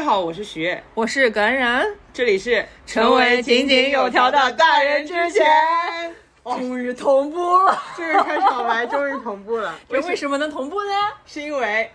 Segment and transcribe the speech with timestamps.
[0.00, 5.46] 好，我是徐，我是感染，这里是成为井井有条的大人之前，
[6.42, 9.74] 终于同步了，这个开场白终于同步了。
[9.88, 10.90] 这为什么能同步呢？
[11.26, 11.90] 是因为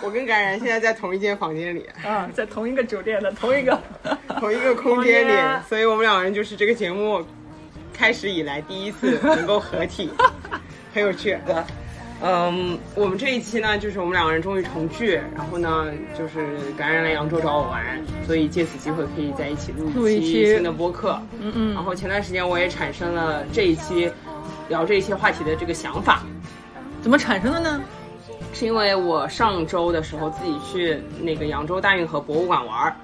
[0.00, 3.78] 我跟感染现在在同一间房间里，啊，在同一个酒店的同一个
[4.40, 7.24] 同一个空间里 间，所以我们两个人就是这个节目
[7.92, 10.10] 开始以来第一次能够合体，
[10.94, 11.38] 很有趣。
[12.24, 15.86] 嗯，我们这一期呢，就是我们两个人终于重聚，然后呢，
[16.16, 17.82] 就是感染了扬州找我玩，
[18.24, 21.20] 所以借此机会可以在一起录录一一期期新的播客。
[21.40, 24.08] 嗯嗯然后前段时间我也产生了这一期
[24.68, 26.22] 聊这一期话题的这个想法，
[27.02, 27.82] 怎么产生的呢？
[28.54, 32.96] 是因为我上周的时候自己去那个扬州大运河博物馆玩儿，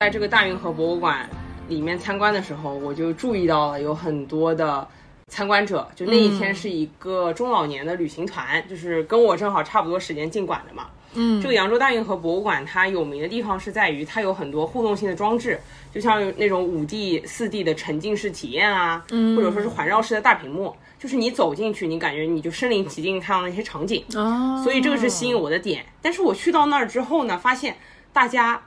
[0.00, 1.26] 在这个大运河博物馆
[1.68, 4.86] 里面参观的时候，我就注意到了有很多的
[5.28, 10.88] 参观者，就那一天是一个中老年的旅行团，就是跟我正好差不多时间进馆的嘛。
[11.14, 15.58] 嗯这个扬州大运河博物馆它有名的地方是在于它有很多互动性的装置，
[15.92, 24.04] 就像那种五 D、四 D 的沉浸式体验啊，嗯或者说是环绕式的大屏幕，就是你走进去，你感觉你就身临其境看到那些场景。
[24.14, 25.84] 哦，所以这个是吸引我的点。
[26.02, 27.78] 但是我去到那儿之后呢，发现
[28.12, 28.62] 大家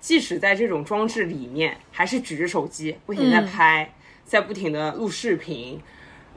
[0.00, 3.92] 即使在这种装置里面，还是举着手机不停地在拍，
[4.24, 5.80] 在不停的录视频。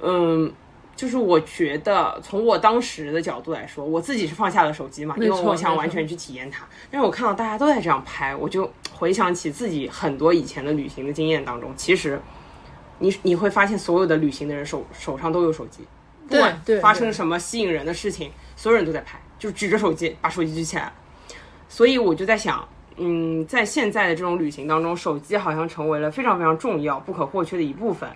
[0.01, 0.51] 嗯，
[0.95, 6.67] 就是我觉得从我当时的角度来说，我自己是放下了手机嘛，因为错我想完全去体验它。
[6.91, 12.21] 但是我看到大家都在这样拍，我就回想起自己很多以前的旅行的经验当中，其实。
[12.99, 15.85] 你你会发现，所有的旅行的人手手上都有手机，
[16.27, 20.91] 不管发生什么吸引人的事情，所有人都在拍，就是举着手机，把手机举起来。
[21.69, 22.67] 所以我就在想，
[22.97, 28.09] 嗯，在现在的这种旅行当中，手机好像成为了非常非常重要、不可或缺的一部分。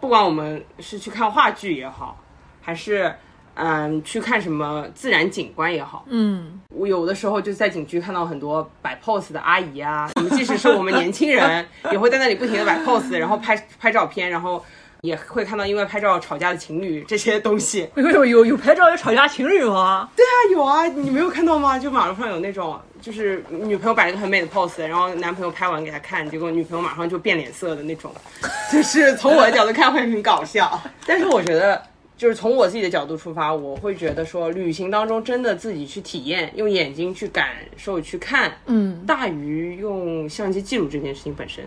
[0.00, 2.16] 不管我们是去看话剧也好，
[2.60, 3.12] 还是
[3.54, 14.64] 嗯去看什么自然景观也好，嗯，我有的时候就在景区看到很多摆 pose 的阿姨啊，我们即使是我们年轻人， 也会在那里不停的摆 pose，然后拍拍照片，然后
[15.00, 17.88] 也会看到因为拍照吵架的情侣这些东西。
[17.96, 20.08] 有有有有拍照有吵架情侣吗？
[20.14, 21.76] 对啊，有啊，你没有看到吗？
[21.76, 28.14] 就马路上有那种，就是女朋友摆了一个很美的 pose，然后男朋友拍完给她看，结果女朋友马上就变脸色的那种，
[28.70, 30.78] 就是从我的角度看会很搞笑。
[31.06, 31.82] 但是我觉得，
[32.18, 41.64] 就是从我自己的角度出发，我会觉得说，旅行当中真的自己去体验，用眼睛去感受、去看，嗯大于用相机记录这件事情本身。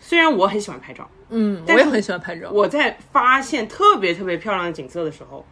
[0.00, 2.48] 虽然我很喜欢拍照，嗯，我也很喜欢拍照。
[2.52, 5.44] 我在发现特别特别漂亮的景色的时候，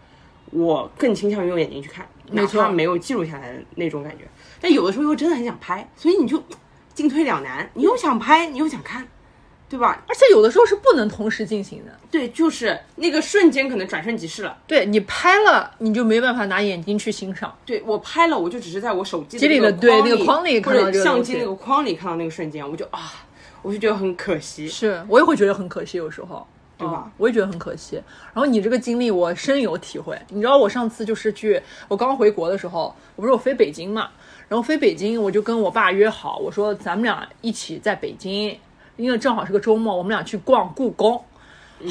[0.53, 4.25] 我更倾向于用眼睛去看，哪怕没有记录下来的那种感觉。
[4.61, 6.41] 但有的时候又真的很想拍，所以你就
[6.95, 9.09] 进退两难，你又想拍，你又想看，
[9.69, 10.05] 对吧？
[10.07, 11.99] 而且有的时候是不能同时进行的。
[12.11, 14.57] 对，就是那个瞬间可能转瞬即逝了。
[14.67, 17.57] 对你拍了，你就没办法拿眼睛去欣赏。
[17.65, 23.25] 对我拍了，我就只是在我手机机里的的对那个框里看到或者这个相机那个框里看到那个瞬间，我就啊，
[23.63, 24.69] 我就觉得很可惜。
[24.69, 26.47] 是我也会觉得很可惜，有时候，
[26.83, 27.97] 对吧嗯我也觉得很可惜。
[28.35, 30.21] 然后你这个经历我深有体会。
[30.29, 34.11] 你知道我上次就是去，我刚回国的时候，我不是我飞北京嘛，
[34.49, 38.59] 然后飞北京我就跟我爸约好，我说咱们俩一起在北京，
[38.97, 41.23] 因为正好是个周末，我们俩去逛故宫。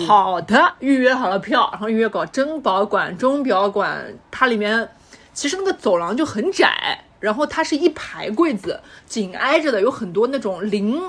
[0.08, 4.88] 好的，预约好了票，然后预约搞珍宝馆、钟表馆，它里面
[5.34, 11.02] 其实那个走廊就很窄，然后它是一排柜子，紧挨着的，有很多那种零，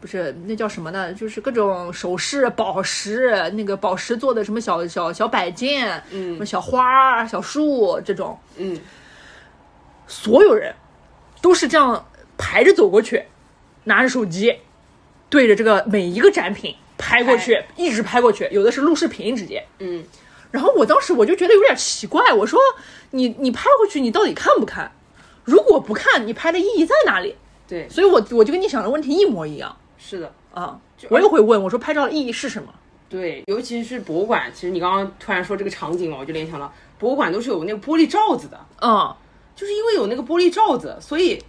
[0.00, 1.12] 不是那叫什么呢？
[1.12, 8.78] 就是各种首饰、宝石，那个宝石做的什么小小小摆件，嗯，什么小花、小树这种，嗯，
[10.06, 10.74] 所有人
[11.42, 13.24] 都是这样排着走过去，
[13.84, 14.58] 拿着手机
[15.28, 19.64] 对着这个每一个展品拍过去，一直拍过去，有的是录视频直接。
[19.80, 20.04] 嗯，
[20.50, 22.60] 然后我当时我就觉得有点奇怪，我说
[23.10, 24.92] 你你拍过去，你到底看不看？
[25.44, 27.34] 如果不看，你拍的意义在哪里？
[27.66, 29.76] 对，所以我我就跟你想的问题一模一样
[30.08, 30.32] 是的。
[30.54, 30.80] 啊。
[31.10, 32.68] 我也会问我说拍照的意义是什么？
[33.08, 39.14] 对，尤其是博物馆，其实你刚刚突然说这个场景嘛，我就联想到博物馆都是有那个玻璃罩子的，嗯，
[39.54, 41.42] 就是因为有那个玻璃罩子，所以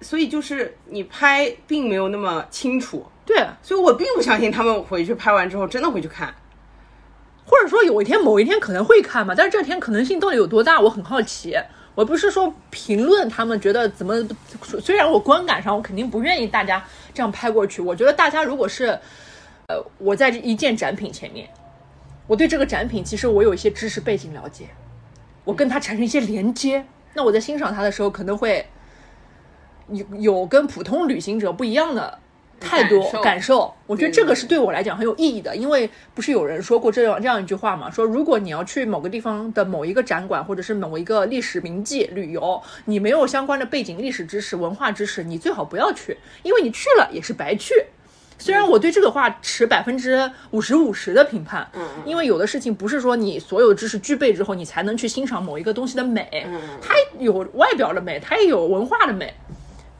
[0.00, 6.34] 所以就是你拍并没有那么清楚，对，所以我并不相信他们回去拍完之后真的会去看。
[7.44, 11.54] 或者说有一天某一天可能会看嘛，但是这天可能性到底有多大，我很好奇。
[11.94, 14.14] 我不是说评论他们觉得怎么，
[14.80, 18.98] 虽然我观感上我肯定不愿意大家这样拍过去，我觉得大家如果是，
[19.68, 21.48] 呃，我在一件展品前面，
[22.26, 24.68] 我对这个展品其实我有一些知识背景了解，
[25.44, 28.66] 我跟它产生一些连接，那我在欣赏它的时候可能会
[29.88, 32.18] 有有跟普通旅行者不一样的
[32.62, 47.74] 态度感受我觉得这个是对我来讲很有意义的，因为不是有人说过这样这样一句话嘛，说如果你要去某个地方的某一个展馆或者是某一个历史名迹旅游，你没有相关的背景、历史知识、文化知识，你最好不要去，因为你去了也是白去。
[48.38, 59.32] 虽然我对这个话持百分之五十五十的评判，嗯因为有的事情不是说你所有知识具备之后，你才能去欣赏某一个东西的美，嗯它有外表的美，它也有文化的美。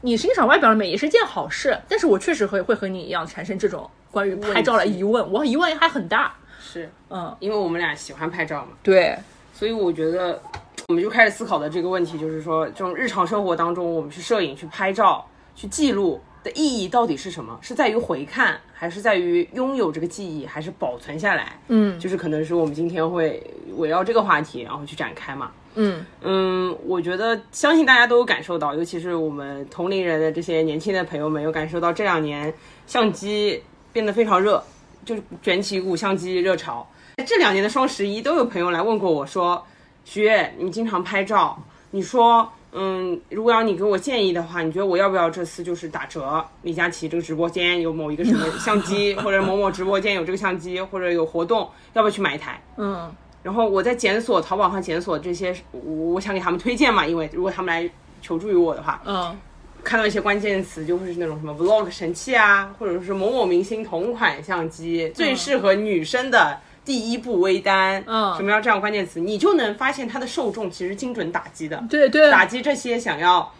[0.05, 6.35] 你欣赏外表的美也是件好事，但是我确实会会和你一样产生这种关于拍照的疑问，我疑问还很大。
[6.59, 9.17] 是嗯，因为我们俩喜欢拍照嘛，对，
[9.53, 10.41] 所以我觉得
[10.89, 17.57] 我们就开始思考的这个问题，就是说这种日常生活当中，我们去摄影、去拍照、去记录的意义到底是什么？
[17.61, 21.57] 是在于回看，还是在于拥有这个记忆，还是保存下来？
[21.69, 23.41] 嗯就是可能是我们今天会
[23.77, 25.49] 围绕这个话题，然后去展开嘛。
[25.75, 32.53] 嗯嗯，我觉得相信大家都有感受到，尤其是我们同龄人的这些年轻的朋友们，有感受到这两年
[32.87, 33.61] 相机
[33.91, 34.63] 变得非常热，
[35.05, 36.87] 就是卷起一股相机热潮。
[37.27, 39.63] 这两年的双十一，都有朋友来问过我说
[40.03, 41.55] ：“徐悦，你经常拍照，
[41.91, 46.43] 你说，嗯，如果要你给我建议的话，你觉得我要不要这次就是打折？
[46.63, 57.87] 李佳琦这个直播间有某一个什么相机，或者某某直播间有这个相机，或者有活动，要不要去买一台？”嗯然后我在检索淘宝上检索这些，我我想给他们推荐嘛，因为如果他们来
[58.21, 59.37] 求助于我的话，嗯。
[59.83, 68.33] 看到一些关键词就会是那种什么 vlog 神器啊，或者是某某明星同款相机，最适合女生的第一步微单，嗯。
[68.37, 72.31] 什么样这样关键词，你就能发现它的受众其实精准打击的，对对。
[72.31, 73.51] 打击这些想要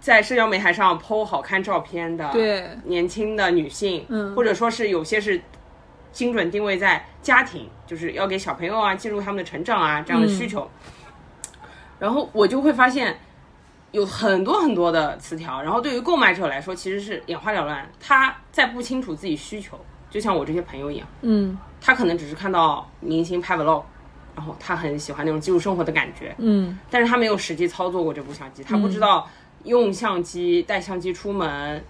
[0.00, 2.64] 在社交媒体上 PO 好看照片的对。
[2.84, 4.32] 年轻的女性，嗯。
[4.36, 5.42] 或者说是有些是
[6.18, 10.68] 精准定位在家庭，就是要给小朋友啊记录他们的成长啊这样的需求。
[12.00, 13.16] 然后我就会发现
[13.92, 19.78] 有很多很多的词条，然后对于购买者来说其实是眼花缭乱，他在不清楚自己需求，
[20.10, 21.56] 就像我这些朋友一样，嗯。
[21.80, 23.84] 他可能只是看到明星拍 vlog。
[24.34, 26.76] 然后他很喜欢那种记录生活的感觉，嗯。
[26.90, 29.24] 但是他没有实际操作过这部相机，他不知道
[29.62, 31.84] 用相机带相机出门，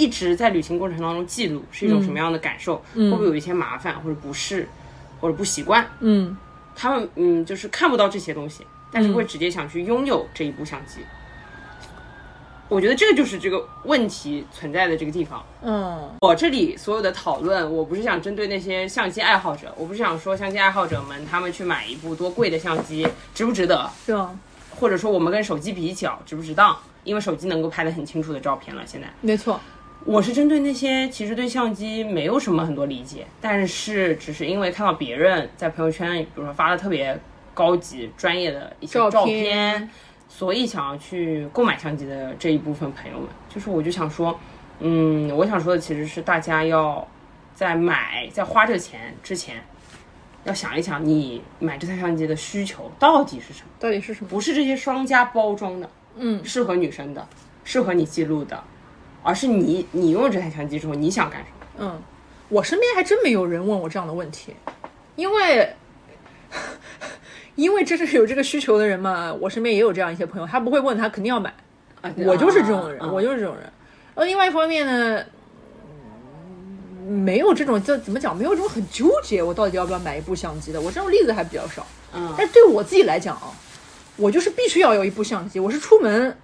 [0.00, 4.66] 一直在旅行过程当中记录是一种什么样的感受，会不会有一些麻烦或者不适
[5.20, 5.86] 或者不习惯？
[6.00, 6.34] 嗯
[6.74, 11.00] 他们嗯就是看不到这些东西，但是会直接想去拥有这一部相机。
[12.68, 15.44] 我觉得这个就是这个问题存在的这个地方。
[15.62, 24.34] 嗯我这里所有的讨论，我不是想针对那些相机爱好者，我不是想说相机爱好者们他们去买一部多贵的相机值不值得，是啊？
[24.78, 26.74] 或者说我们跟手机比较值不值当，
[27.04, 28.82] 因为手机能够拍的很清楚的照片了。
[28.86, 29.60] 现在没错，
[30.04, 37.18] 我是针对那些其实对相机没有什么很多理解，但是只是因为看到别人在朋友圈，比如说发了特别
[37.52, 39.88] 高级专业的一些照片，
[40.28, 44.38] 所以想要去购买相机的这一部分朋友们，就是我就想说，
[44.78, 47.06] 嗯，我想说的其实是大家要
[47.54, 49.62] 在买在花这钱之前。
[50.44, 53.68] 要想一想，你买这台相机的需求到底是什么？
[53.78, 54.30] 到底是什么？
[54.30, 57.28] 不是这些商家包装的，嗯适合女生的，
[57.62, 58.64] 适合你记录的，
[59.22, 61.66] 而是你你拥有这台相机之后你想干什么？
[61.78, 62.02] 嗯，
[62.48, 64.54] 我身边还真没有人问我这样的问题，
[65.16, 65.74] 因为。
[67.56, 71.52] 因为真是有这个需求的人嘛，我身边也有这样一些朋友，他不会问他肯定要买，
[72.00, 73.70] 啊我就是这种人，啊我就是这种人。
[74.14, 75.22] 呃，另外一方面呢，
[77.06, 81.86] 嗯没有这种这怎么讲，没有这种很纠结，我到底要不要买一部相机的，我这种例子还比较少。
[82.14, 83.52] 嗯但对我自己来讲啊，
[84.16, 86.34] 我就是必须要有一部相机，我是出门。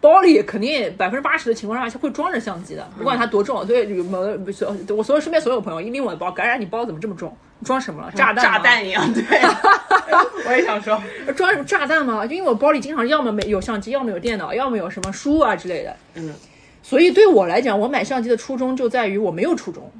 [0.00, 3.66] 包里肯定百分之八十的情况下是会装着相机的，不管它多重。
[3.66, 7.36] 对，有某所我所有身边所有朋友一拎我的包，感染你包怎么这么重？
[7.64, 8.12] 装什么了？
[8.12, 8.44] 炸弹？
[8.44, 8.58] 炸？
[8.60, 9.22] 弹一样，对，
[10.46, 11.02] 我也想说，
[11.34, 12.24] 装什么炸弹吗？
[12.24, 15.96] 就因为我包里经常要么没有相机，要么有电脑，要么有什么书啊之类的。
[16.14, 16.32] 嗯，
[16.84, 19.90] 所以对我来讲，我买相机的初衷就在于我没有初衷，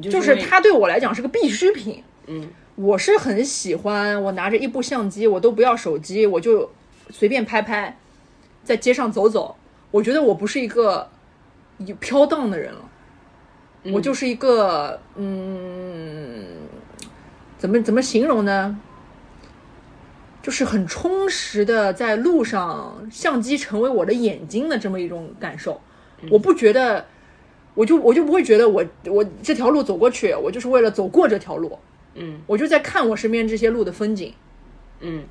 [0.00, 2.04] 就就是它对我来讲是个必需品。
[2.28, 6.70] 嗯，我是很喜欢，我拿着一部相机，我都不要手机，我就
[7.10, 7.96] 随便拍拍，
[8.66, 9.56] 在街上走走。
[9.90, 11.08] 我觉得我不是一个
[11.78, 12.80] 有飘荡的人了，
[13.94, 16.44] 我就是一个嗯，
[17.56, 18.78] 怎么怎么形容呢？
[20.42, 25.80] 就是很充实的在路上，相机成为我的眼睛的这么一种感受。
[26.30, 27.06] 我不觉得，
[27.74, 31.78] 我就我就不会觉得我我这条路走过去，我就是为了走过这条路。
[32.14, 34.32] 嗯我就在看我身边这些路的风景，
[35.00, 35.24] 嗯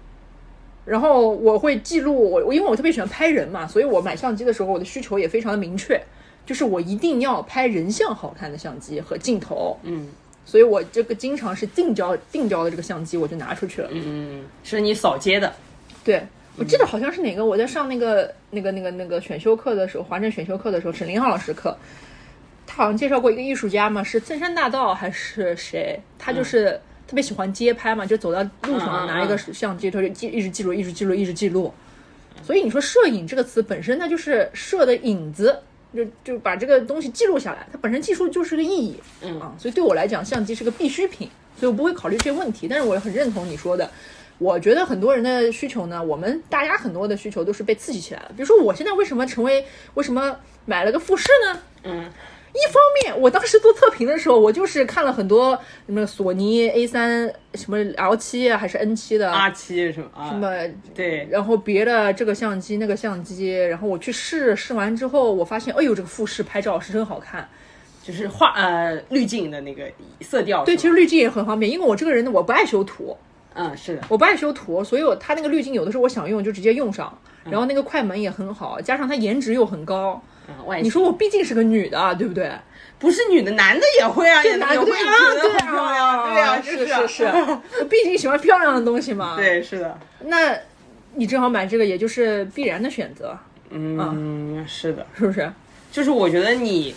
[0.86, 6.00] 然后我会记录我，我因为我特别喜欢拍人嘛，所以我买相机的时候，我的需求也非常的明确，
[6.46, 10.10] 就是我一定要拍人像好看的相机和镜头，嗯
[10.46, 13.90] 所以我这个经常是定焦定焦的这个相机我就拿出去了。
[13.92, 15.52] 嗯，是你扫街的，
[16.04, 16.22] 对
[16.56, 21.76] 我记得好像是哪个，我在上那个那个那个那个选修课的时候，华政选修课的时候，沈林浩老师课，
[22.68, 26.00] 他好像介绍过一个艺术家嘛，是森山大道还是谁？
[26.20, 31.74] 他就是特别喜欢街拍嘛，就走到路上拿一个相机，他就记一直记录，一直记录，一直记录。
[32.44, 35.60] 所以你说摄影这个词本身它就是摄的影子，
[35.96, 39.00] 就就把这个东西记录下来，它本身技术就是个意义。
[39.22, 42.68] 嗯啊，所以对我来讲，相机是个必需品，所以我不会考虑这些问题。
[42.68, 43.90] 但是我也很认同你说的，
[44.38, 48.32] 我觉得很多人的需求呢，我们大家很多的需求都是被刺激起来了。
[48.36, 51.60] 比如说，我现在为什么成为为什么买了个富士呢？
[51.84, 52.12] 嗯
[52.56, 60.30] 一方面，我当时做测评的时候，我就是看了很多什么索尼 A 三、什么 L 七啊，还是 N 七的，，R 七什么啊？
[60.30, 60.50] 什么
[60.94, 67.48] 对，然后别的这个相机那个相机，然后我去试试完之后，我发现，哎呦，这个富士拍照是真好看。
[68.02, 69.84] 就是画呃滤镜的那个
[70.22, 70.64] 色调。
[70.64, 73.18] 对，其实滤镜也很方便，因为我这个人呢，我不爱修图，
[73.56, 80.22] 嗯是的，我不爱修图，所以我它那个滤镜有的时候我想用就直接用上，然后那个快门也很好，加上它颜值又很高。
[80.82, 82.52] 你说我毕竟是个女的，啊，对不对？
[82.98, 90.58] 不是女的，男的也会啊，也男的会啊，对很漂亮，对啊，是就是是，我毕竟喜欢漂亮的东西嘛。，对，是的，那
[91.14, 93.38] 你正好买这个，也就是必然的选择，
[93.70, 95.52] 嗯，是的，是不是？
[95.92, 96.96] 就是我觉得你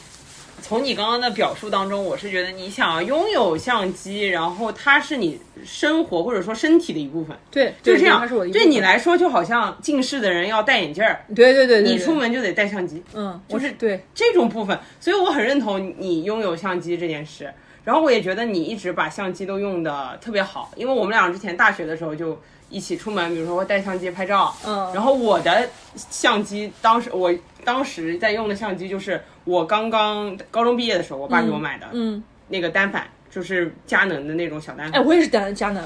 [0.62, 8.28] 从你刚刚的表述当中，我是觉得你想要拥有相机，然后它是你生活或者说身体的一部分，对，对就这样。
[8.52, 17.52] 对你，来说，就好像近视的人要戴眼镜儿，对对对对，你出门就得带相机，嗯，我就是对，这种部分，所以我很认同你拥有相机这件事。
[17.84, 22.38] 然后我也觉得你一直把相机都用的特别好，因为我们俩之前大学的时候就
[22.68, 24.54] 一起出门，比如说会带相机拍照。
[24.66, 27.32] 嗯然后我的相机，当时我
[27.64, 35.04] 当时在用的相机就是我刚刚高中毕业的时候，我爸给我买的，嗯，那个单反，就是佳能的那种小单哎，反。
[35.06, 35.82] 我也是佳佳能，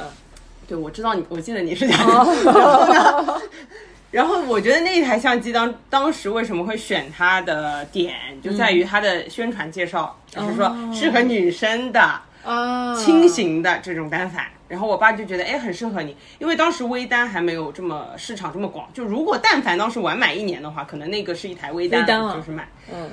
[0.66, 3.40] 对，我知道你，我记得你是佳能。
[4.10, 14.46] 然后我觉得那台相机当当时为什么会选它的点，就在于它的宣传介绍，就是说适合女生的啊，轻型的这种单反。
[14.68, 18.88] 然后我爸就觉得，哎，很适合你，因为当时微单还没有这么市场这么广。
[18.92, 22.66] 就如果但凡当时晚买一年的话，可能那个是一台微单，微单啊就是买。
[22.92, 23.10] 嗯，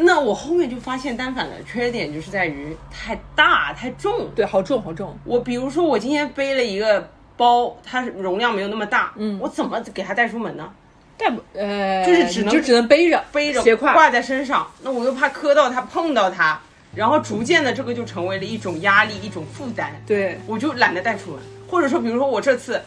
[0.00, 4.28] 那我后面就发现单反的缺点就是在于太大太重。
[4.34, 10.70] 对，好重好重，我比如说我今天背了一个包，它容量没有那么大，嗯，我怎么给它带出门呢？
[11.16, 16.60] 带不呃，就是只能就只能背着背着斜挎，挂在身上，那我又怕磕到它、碰到它，
[16.94, 21.40] 然后逐渐的这个就成为了一种压力、一种负担，对，我就懒得带出门。
[21.68, 22.80] 或者说，比如说我这次，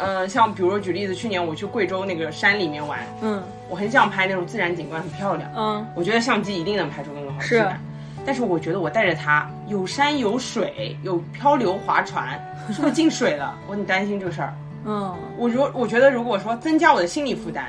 [0.00, 7.78] 呃，像比如说举例子，去年我去贵州那个山里面玩，嗯我很想拍那种自然景观，很漂亮，嗯，我觉得相机一定能拍出更好的质感。
[8.26, 12.38] 但是我觉得我带着它，有山有水，有漂流划船，
[12.72, 13.54] 是不是进水了？
[13.66, 14.54] 我很担心这个事儿。
[14.84, 17.66] 嗯，我如我觉得，如果说增加我的心理负担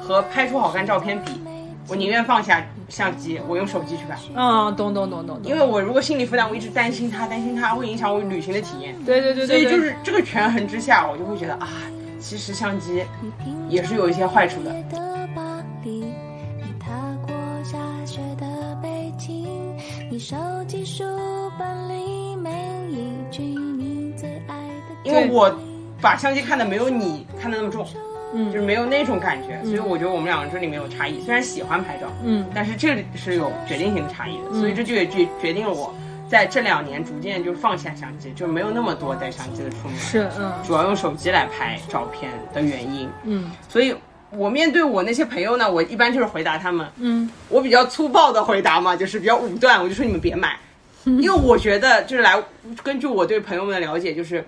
[0.00, 1.40] 和拍出好看照片比，
[1.88, 2.64] 我宁愿放下
[2.94, 4.16] 相机，我用手机去拍。
[4.36, 8.94] 嗯，懂懂懂懂懂，因为我如果心理负担，我一直担心它，担心它会影响我旅行的体验。
[9.04, 11.68] 对对对所以就是这个权衡之下，我就会觉得啊，
[12.20, 13.04] 其实相机
[13.68, 14.70] 也是有一些坏处的。
[15.34, 16.04] 巴黎，
[16.56, 16.92] 你踏
[17.26, 17.34] 过
[17.64, 19.76] 下雪的北京，
[20.08, 20.36] 你收
[20.68, 21.02] 集书
[21.58, 22.50] 本里每
[22.88, 25.52] 一句你最爱的因为我
[26.00, 27.84] 把相机看的没有你看的那么重，
[28.34, 28.52] 嗯。
[28.52, 31.20] 就是没有那种感觉，所以我觉得我们两个这里面有差异。
[31.22, 32.46] 虽然喜欢拍照，嗯。
[32.54, 35.94] 但是这里是有决定性的差异的，所以这就也决决定了我
[36.28, 40.52] 在这两年逐渐就放下相机，就没有那么多带相机的出门，是嗯。
[40.66, 43.08] 主要用手机来拍照片的原因。
[43.24, 43.50] 嗯。
[43.68, 43.94] 所以
[44.30, 47.30] 我面对我那些朋友呢，我一般就是回答他们，嗯。
[47.48, 50.58] 我比较粗暴的回答嘛，就是比较武断，我就说你们别买，
[51.04, 52.42] 因为我觉得就是来
[52.82, 54.44] 根据我对朋友们的了解，就是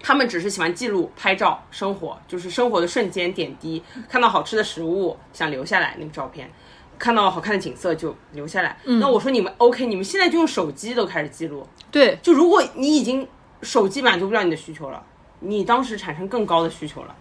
[0.00, 6.50] 他们只是喜欢记录、拍照、生活，就是生活的瞬间点滴，看到好吃的食物想留下来那个照片。
[6.98, 8.76] 看到好看的景色就留下来。
[8.84, 11.64] 那我说你们 OK，你们现在就用手机都开始记录。
[11.92, 13.24] 对，就如果你已经
[13.62, 15.00] 手机满足不了你的需求了，
[15.38, 17.14] 你当时产生更高的需求了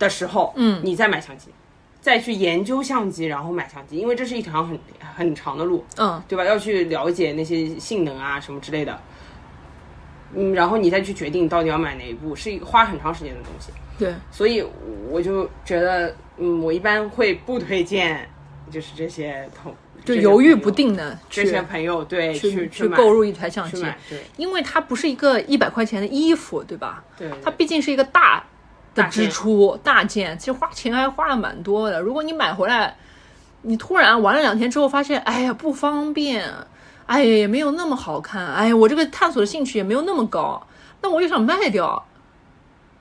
[0.00, 1.50] 的时候，嗯你再买相机，
[2.00, 4.76] 再去研究相机，然后买相机，因为这是一条很
[5.14, 6.44] 很长的路，嗯对吧？
[6.44, 9.00] 要去了解那些性能啊什么之类的，
[10.34, 13.72] 嗯，然后你再去决定到底要买哪一部，是一个花很长时间的东西。
[13.98, 14.64] 对，所以
[15.10, 18.28] 我就觉得，嗯，我一般会不推荐，
[18.70, 19.74] 就是这些同
[20.04, 27.04] 就犹豫不定的这些朋友对去去去购入一台相机，，对因为它不是一个一百块钱的衣服，对吧？
[27.16, 28.42] 对，它毕竟是一个大
[28.94, 32.00] 的支出，大件，其实花钱还花了蛮多的。
[32.00, 32.96] 如果你买回来，
[33.60, 36.44] 你突然玩了两天之后发现，哎呀不方便，
[37.06, 40.66] 哎呀也没有那么好看，哎呀我这个探索的兴趣也没有那么高，
[41.00, 42.02] 那我就想卖掉，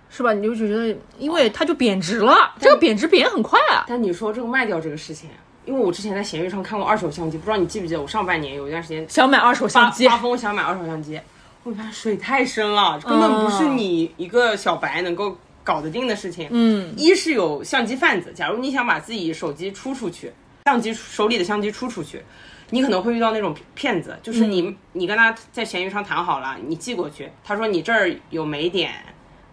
[0.09, 0.33] 是吧？
[0.33, 3.85] 你就觉得，因为它就贬值了，这个贬值贬很快啊。
[3.87, 5.29] 但你说这个卖掉这个事情，
[5.65, 11.19] 因为我之前在闲鱼上看过二手相机，不知道你记不记得，我上半年有一段时间想买二手相机，发疯想买二手相机，
[11.63, 16.47] 我发现水太深了，根本不是你一个小白能够搞得定的事情。
[16.49, 20.33] 嗯，一是有相机贩子，假如你想把自己手机出出去，
[20.65, 22.23] 相机手里的相机出出去，
[22.71, 28.91] 你可能会遇到那种骗子，就是你、你跟他在闲鱼上谈好了，你寄过去，他说你这儿有霉点，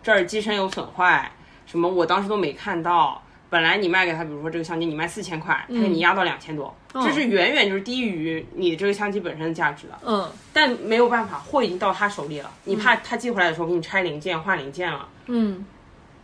[0.02, 1.30] 这儿机身有损坏，
[1.66, 3.22] 什么我当时都没看到。
[3.50, 9.98] 本来你卖给他，比如说这个相机你卖四千块，他给你压到两千多，这是远远就是低于你这个相机本身的价值的。
[10.04, 15.64] 嗯但没有办法，货已经到他手里了，你怕他寄回来的时候给你拆零件换零件了，嗯，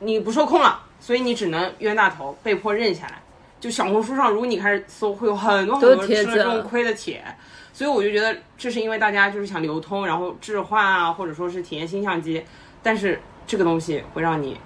[0.01, 3.23] 你不受控了，所以你只能冤大头，被迫认下来。
[3.65, 7.25] 就小红书上，如果你开始搜，会有很多很多吃了这种亏的帖，
[7.73, 12.45] 所以我就觉得这是因为大家就是想流通，然后置换啊，或者说是体验新相机，
[12.83, 14.59] 但是这个东西会让你，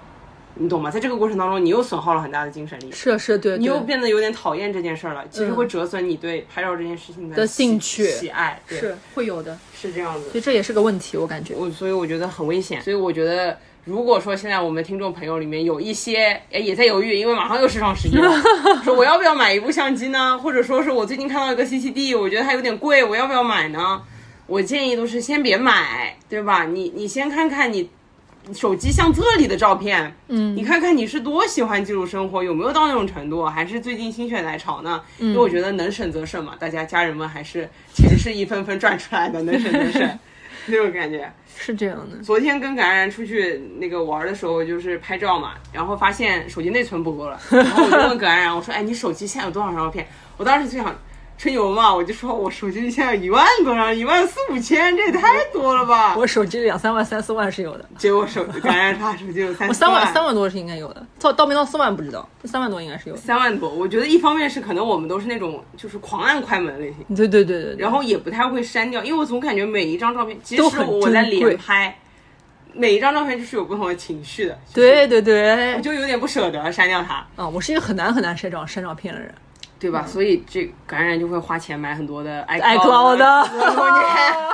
[0.55, 0.91] 你懂吗？
[0.91, 10.37] 在这个过程当中，你又损耗了很大的精神力，是是，对，你又变得有点讨厌这件事儿了，其实嗯会折损你对拍照这件事情的喜兴趣喜爱，对是会有的，是这样子所。
[10.37, 11.55] 以这也是个问题，我感觉。
[11.55, 13.57] 我所以我觉得很危险，所以我觉得
[13.89, 18.39] 如果说现在我们听众朋友里面有一些诶也在犹豫，因为马上又是双十一了，
[18.85, 20.37] 说我要不要买一部相机呢？
[20.37, 23.99] 或者说是我最近看到一个 CCD，我觉得它有点贵，我要不要买呢？
[24.45, 26.65] 我建议都是先别买，对吧？
[26.65, 27.89] 你你先看看你
[28.53, 35.01] 手机相册里的照片，嗯，你看看你是多喜欢记录生活，有没有到那种程度，还是最近心血来潮呢？
[35.17, 40.19] 因为我觉得能省则省嘛，大家家人们还是钱是一分分赚出来的，能省则省，
[40.67, 41.31] 那种感觉。
[41.57, 50.95] 是这样的，昨天跟感然出去那个玩的时候，就是拍照嘛，然后发现手机内存不够了，然后我就问感然，我说：“哎，你手机现在有多少张照片？”我当时就想
[51.39, 56.13] 吹牛嘛，我就说我手机里现在有一万多张，一万四五千，这也太多了吧？
[56.17, 63.21] 我手机两三万、三四万是有的， 结果手感然他手机有三我三万万三万多是应该有的，到到没到四万不知道，三万多应该是有的。
[63.21, 71.97] 三万多，我觉得一方面是可能我们都是那种就是狂按快门类型，对对对对对，然后也不太会删掉，因为我总感觉每一张照片，即使我在连拍，
[72.73, 77.25] 每一张照片就是有不同的情绪的，对对对我，就有点不舍得删掉它。
[77.41, 79.33] 啊，我是一个很难很难删照删照片的人。
[79.79, 80.05] 对吧？
[80.05, 83.49] 所以这感染就会花钱买很多的 iCloud 的，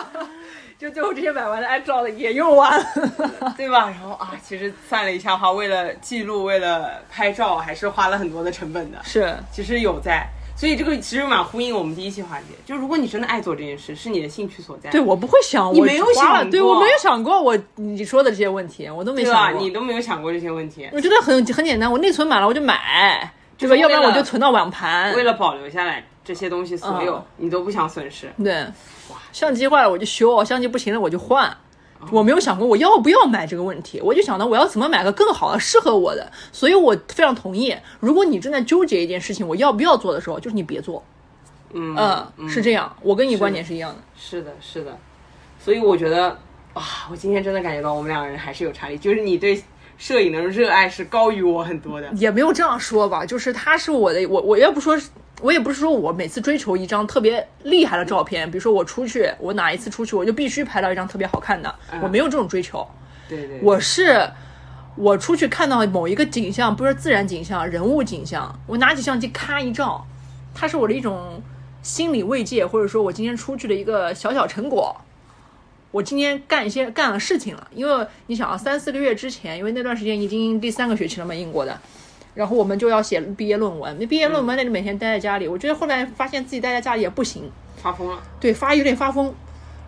[0.78, 2.86] 就最后这些买完的 iCloud 也用完了。
[3.58, 3.90] 对吧？
[3.90, 9.00] 然后啊，其实算了一下话，为了记录，为了拍照，还是花了很多的成本的。
[9.04, 19.26] 是，其实有在，所以这个其实蛮呼应我们第一期环节，就如果你真的爱做这件事，是你的兴趣所在，对我不会想，我你没有想过对我没有想过我你说的这些问题，我都没？
[19.26, 19.62] 想过。
[19.62, 23.76] 你都没有想过这些问题，我觉得很很简单，我内存满了我就买，对吧？
[23.76, 25.16] 要不然我就存到网盘。
[25.16, 28.32] 为了保留下来这些东西，所有、嗯你都不想损失。
[28.44, 28.66] 对，
[29.32, 31.50] 相机坏了我就修，相机不行了我就换。
[31.50, 31.56] 哦
[32.12, 36.30] 我没有想过我要不要买这个问题，我就想到我要怎么买个更好的、适合我的。
[36.52, 41.04] 所以我非常同意，如果你正在纠结一件事情我要不要做的时候，就是你别做。
[41.74, 41.96] 嗯
[42.38, 43.98] 嗯，是这样，我跟你观点是一样的。
[44.18, 44.96] 是的，是的，
[45.58, 46.38] 所以我觉得，
[46.74, 49.64] 哇，我今天真的感觉到我们两个人还是有差异，就是你对
[49.98, 52.10] 摄影的热爱是高于我很多的。
[52.14, 54.98] 也没有这样说吧，就是他是我的，我我要不说，
[55.42, 62.88] 我也不是说我每次追求一张特别厉害的照片，比如说我出去，我哪一次出去我就必须拍到一张特别好看的，我没有这种追求，
[63.28, 64.30] 对对对我是。
[64.98, 70.08] 我出去看到某一个景象，不是自然景象、人物景象，我拿起相机咔一照，
[70.54, 71.44] 它是我的一种
[71.82, 74.96] 心理慰藉，或者说我今天出去的一个小小成果。
[75.96, 81.80] 我今天干一些干了事情了，因为你想啊，三四个月之前，因为那段时间已经第三个学期了嘛，英国的，
[82.34, 89.34] 然后我们就要写毕业论文，那毕业论文那你每天待在家里，我觉得后来发现自己待在家里也不行，发疯了，对，发有点发疯，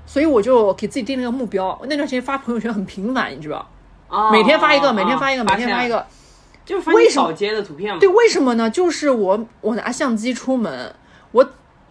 [0.06, 3.70] 所以我就给自己定了个目标，那段时间发朋友圈很频繁，你知道，
[4.08, 4.32] 哦。
[4.32, 6.08] 每天发一个，哦每天发一个，哦每天发一，个，
[6.64, 8.00] 就是发为什么你扫街的图片嘛。
[8.00, 8.70] 对，为什么呢？
[8.70, 10.96] 就是我我拿相机出门，
[11.34, 11.46] 我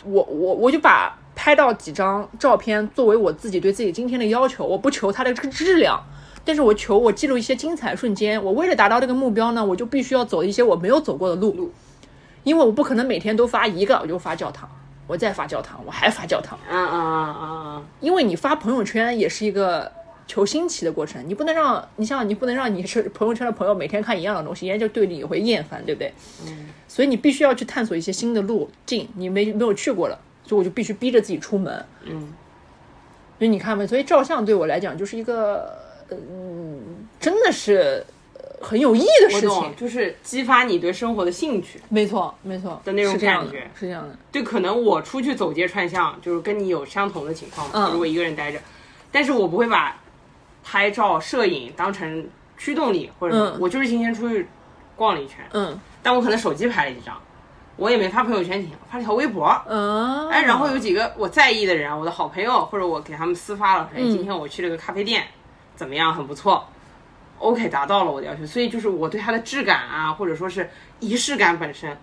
[0.07, 6.03] 我我我就把拍到几张照片作为我自己对自己今天的要求，我不求它的这个质量，
[6.44, 8.42] 但是我求我记录一些精彩瞬间。
[8.42, 11.70] 我为了达到这个目标呢，我就必须要走一些我没有走过的路，路
[12.42, 14.68] 因为我不可能每天都发一个，我就发教堂，
[15.07, 19.92] 我再发教堂，我还发教堂，嗯嗯嗯嗯嗯，因为你发朋友圈也是一个。
[20.29, 26.12] 求新奇的过程，你不能让你像你不能让你是朋友圈的朋友每天看一样的东西，人家就对你也会厌烦，对不对？
[26.44, 31.85] 嗯所以你必须要去探索一些新的路径，你没没有去过了，所以我就必须逼着自己出门。
[32.04, 32.32] 嗯，
[33.38, 35.76] 所以你看嘛，所以照相对我来讲就是一个，
[36.11, 38.04] 嗯，真的是
[38.35, 39.74] 呃很有意义的事情，。
[39.76, 41.80] 就是激发你对生活的兴趣。
[41.88, 44.16] 没错，没错的那种感觉是这样的。
[44.30, 48.59] 对，可能我出去走街串巷，就是跟你有相同的情况嘛，嗯就是我一个人待着，
[49.11, 49.98] 但是我不会把
[50.62, 54.46] 拍照、摄影当成驱动力，或者嗯我就是今天出去
[54.94, 57.20] 逛了一圈，嗯但我可能手机拍了一张，
[57.76, 59.46] 我也没发朋友圈，发了条微博。
[59.68, 65.24] 嗯，哎，然后有几个我在意的人，我的好朋友，或者我给他们私发了，哎，嗯今天我去了个咖啡店，
[65.74, 66.14] 怎么样？
[66.14, 66.66] 很不错
[67.38, 68.46] ，OK，达到了我的要求。
[68.46, 70.68] 所以就是我对它的质感啊，或者说是
[71.00, 71.96] 仪式感本身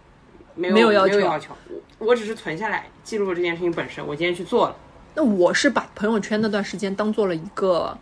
[0.55, 1.53] 没有没有要求没有要求，
[1.97, 4.75] 我我只是存下来记录了这件事情本身，我今天去做了。
[5.15, 7.97] 那我是把朋友圈那段时间当做了一个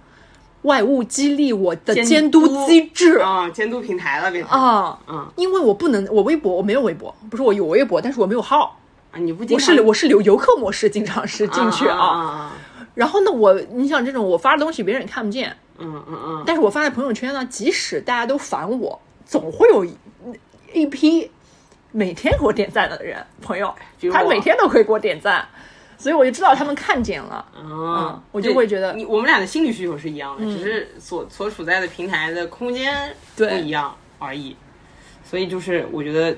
[0.63, 3.17] 外物激励我的监监督督机制。
[3.19, 4.59] 啊、监督平台了变成。
[4.59, 5.31] 啊，嗯。
[5.35, 8.77] 因为我不能，我微博我没有微博，不是我有微博，但是我没有号，
[9.11, 11.97] 啊，你不经我是我是留游客模式，经常是进去啊。
[11.97, 12.53] 啊啊啊
[12.93, 19.95] 然后呢，我你想这种我发的东西别人也看不见，嗯嗯嗯，但是我发在朋友圈呢，即使大家都烦我，总会有一
[20.73, 21.31] 一批
[21.93, 23.73] 每天给我点赞的人朋友
[24.11, 25.47] 他每天都会给我点赞，
[26.01, 27.45] 所以我就知道他们看见了。
[27.55, 34.55] 嗯，我就会觉得你我们俩的心理需求是一样的，只是所所处在的平台的空间不一样而已。
[35.23, 36.35] 所以就是我觉得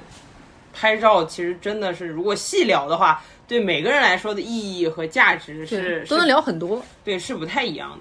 [0.73, 6.83] 拍照其实真的是，如果细聊的话，对每个人来说的意义和价值是都能聊很多。
[7.03, 7.97] 对，是不太一样的。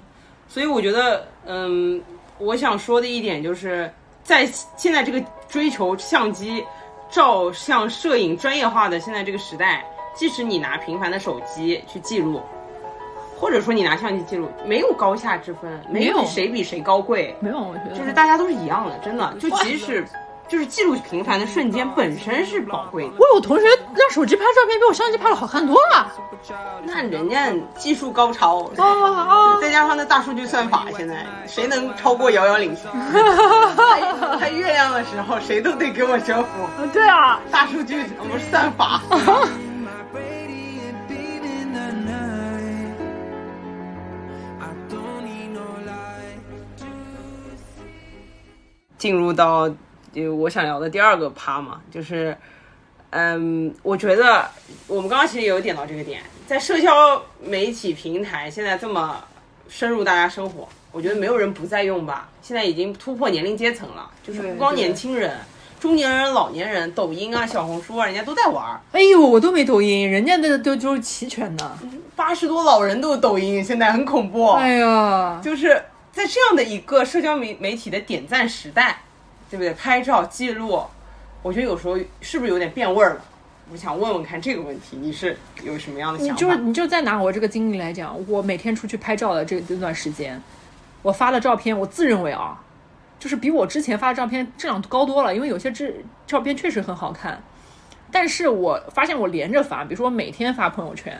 [0.48, 2.03] 所以我觉得，嗯，
[2.38, 3.90] 我想说的一点就是
[4.25, 4.44] 在
[4.77, 6.62] 现在这个追求相机、
[7.11, 12.42] 照相、摄影专业化的现在这个时代，即使你拿平凡的手机去记录，
[13.38, 19.35] 或者说你拿相机记录，没有高下之分，没有谁比谁高贵，没有，我觉得就是大家都是一样的，真的。
[19.40, 20.05] 就即使
[20.48, 26.12] 就是记录平凡的瞬间本身是宝贵的，我有同学让手机拍照片比我相机拍的好看多了。
[26.85, 29.61] 那人家技术高超，啊啊！
[29.61, 32.90] 再加上那大数据算法，现在谁能超过遥遥领先？
[32.92, 36.87] 拍拍月亮的时候，谁都得给我折服。
[36.92, 39.01] 对啊，大数据，我们是算法。
[49.02, 49.68] 进入到
[50.12, 52.36] 就我想聊的第二个趴嘛，就是，
[53.10, 54.48] 嗯，我觉得
[54.86, 59.18] 我们刚刚其实也有点到这个点，在社交媒体平台现在这么
[59.68, 62.28] 深入大家生活，我觉得没有人不在用吧。
[62.42, 65.36] 现在已经突破年龄阶层了，就是不光年轻人、
[65.80, 68.80] 中年人、老年人，抖音啊、小红书啊，人家都在玩儿。
[68.92, 71.76] 哎呦，我都没抖音，人家的都就是齐全的。
[72.14, 74.52] 八十多老人都有抖音，现在很恐怖。
[74.52, 75.82] 哎呀，就是
[76.12, 79.01] 在这样的一个社交媒媒体的点赞时代，
[79.51, 79.72] 对不对？
[79.75, 80.83] 拍照记录，
[81.42, 83.25] 我觉得有时候是不是有点变味儿了？
[83.70, 86.35] 我想问问看这个问题，你是有什么样的想法？
[86.35, 90.40] 你就你就再拿我这个经历来讲，我每天出去拍照的这这段时间，
[91.01, 92.62] 我发的照片，我自认为啊，
[93.18, 97.42] 就是比我之前发的照片质量高多了，因为有些质照片确实很好看。
[98.11, 101.18] 但是我发现我连着发，比如说我每天发朋友圈，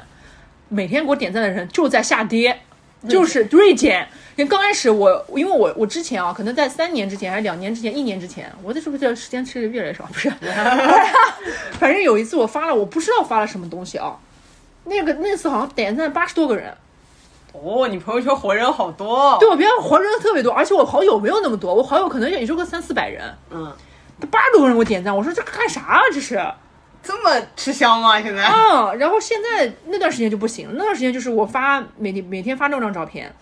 [0.69, 2.61] 每天给我点赞的人就在下跌，
[3.09, 4.07] 就是锐减。
[4.35, 10.05] 因为刚开始我，因为我我之前啊，可能在三年之前还是两年之前、一年之前，我的是不是时间吃的越来越少？
[10.07, 10.33] 不是，
[11.79, 14.17] 反正有一次我发了，我不知道发了什么东西啊，
[14.85, 16.75] 那个那次好像点赞八十多个人，
[17.53, 19.37] 哦，你朋友圈活人好多、哦。
[19.39, 23.71] 对我别人活人特别多，而且我好友没有那么多，我好友可能也就个三四百人，嗯，
[24.31, 26.43] 八十多个人给我点赞，我说这干啥啊这是？
[27.03, 28.21] 这么吃香吗？
[28.23, 28.45] 现在？
[28.45, 33.35] 啊，然后现在那段时间就不行，那段时间就是我发每天每天发六张照片，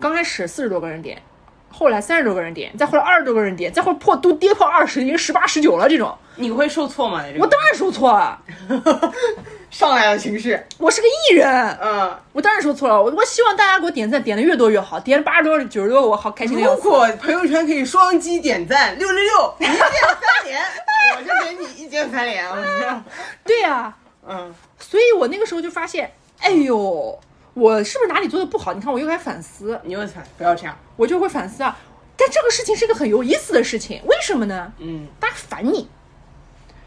[0.00, 1.20] 刚开始四十多个人点，
[1.68, 7.22] 后来三十多个人点，再后来二十多个人点，再后来破都跌破二十，已经十八十九了这种，你会受挫吗？
[7.38, 8.40] 我当然受挫了，
[9.72, 12.14] 上来了情绪，我是个艺人，嗯。
[12.34, 16.62] 我当然说错了，我我希望大家给我点赞，点的越多越好，点了八十多九十多，我好开心的。
[16.62, 20.62] 如果朋友圈可以双击点赞，六六六，一键三连，
[21.16, 22.46] 我就给你一键三连。
[22.46, 23.04] 我这样，
[23.44, 23.96] 对呀、
[24.28, 27.18] 嗯，所以我那个时候就发现，哎呦，
[27.54, 28.74] 我是不是哪里做的不好？
[28.74, 30.76] 你看我又开始反思，你又惨，不要这样。
[30.96, 31.74] 我就会反思啊。
[32.14, 34.70] 但这个事情是个很有意思的事情，为什么呢？
[34.78, 35.88] 嗯，大家烦你，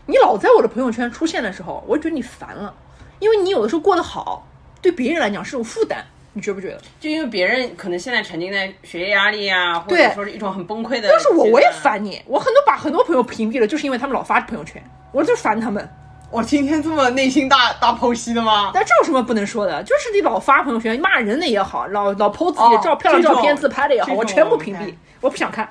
[0.07, 2.73] 你老在我的朋友圈出现的时候，我就觉得你烦了，
[3.19, 4.47] 因为你有的时候过得好，
[4.81, 6.81] 对别人来讲是种负担，你觉不觉得？
[6.99, 11.09] 就因为别人可能现在沉浸在学业压力啊，或者说是一种很崩溃的。
[11.09, 11.67] 要是我，我也。
[11.81, 15.87] 烦你，我很多把很多朋友屏蔽了，就是因为他们老发朋友圈，我就烦他们。
[16.31, 18.71] 我今天这么内心大大剖析的吗？
[18.73, 19.81] 但这有什么不能说的？
[19.83, 25.67] 就是你老发朋友圈骂人的也好，老老 po 自己的哦照、漂亮照片自拍的也好，我全部屏蔽，我不想看。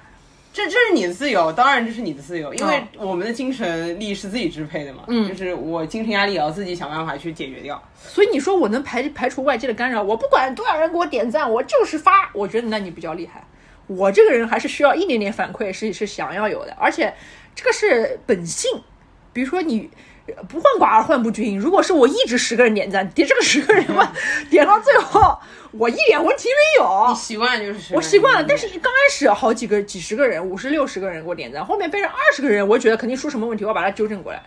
[0.54, 5.02] 这这是你的自由，当然这是你的自由，因为嗯我们的精神力是自己支配的嘛。
[5.08, 7.82] 嗯就是我精神压力也要自己想办法去解决掉。
[7.98, 12.30] 所以你说我能排排除外界的干扰，我不管多少人给我点赞，我就是发。
[12.32, 13.44] 我觉得那你比较厉害。
[13.88, 17.12] 我这个人还是需要一点点反馈，是是想要有的，而且
[17.56, 18.80] 这个是本性。
[19.32, 20.03] 比如说你呃
[20.48, 24.10] 不患寡而患不均，如果是我一直十个人点赞，点这个十个人嘛，
[24.50, 25.36] 点到最后
[25.72, 27.14] 我一点问题没有你。
[27.14, 34.42] 习惯就是我习惯了，但是刚开始好几个、几十个人、五十六十个人给我点赞，后面变成二十个人，我觉得肯定出什么问题，我要把它纠正过来。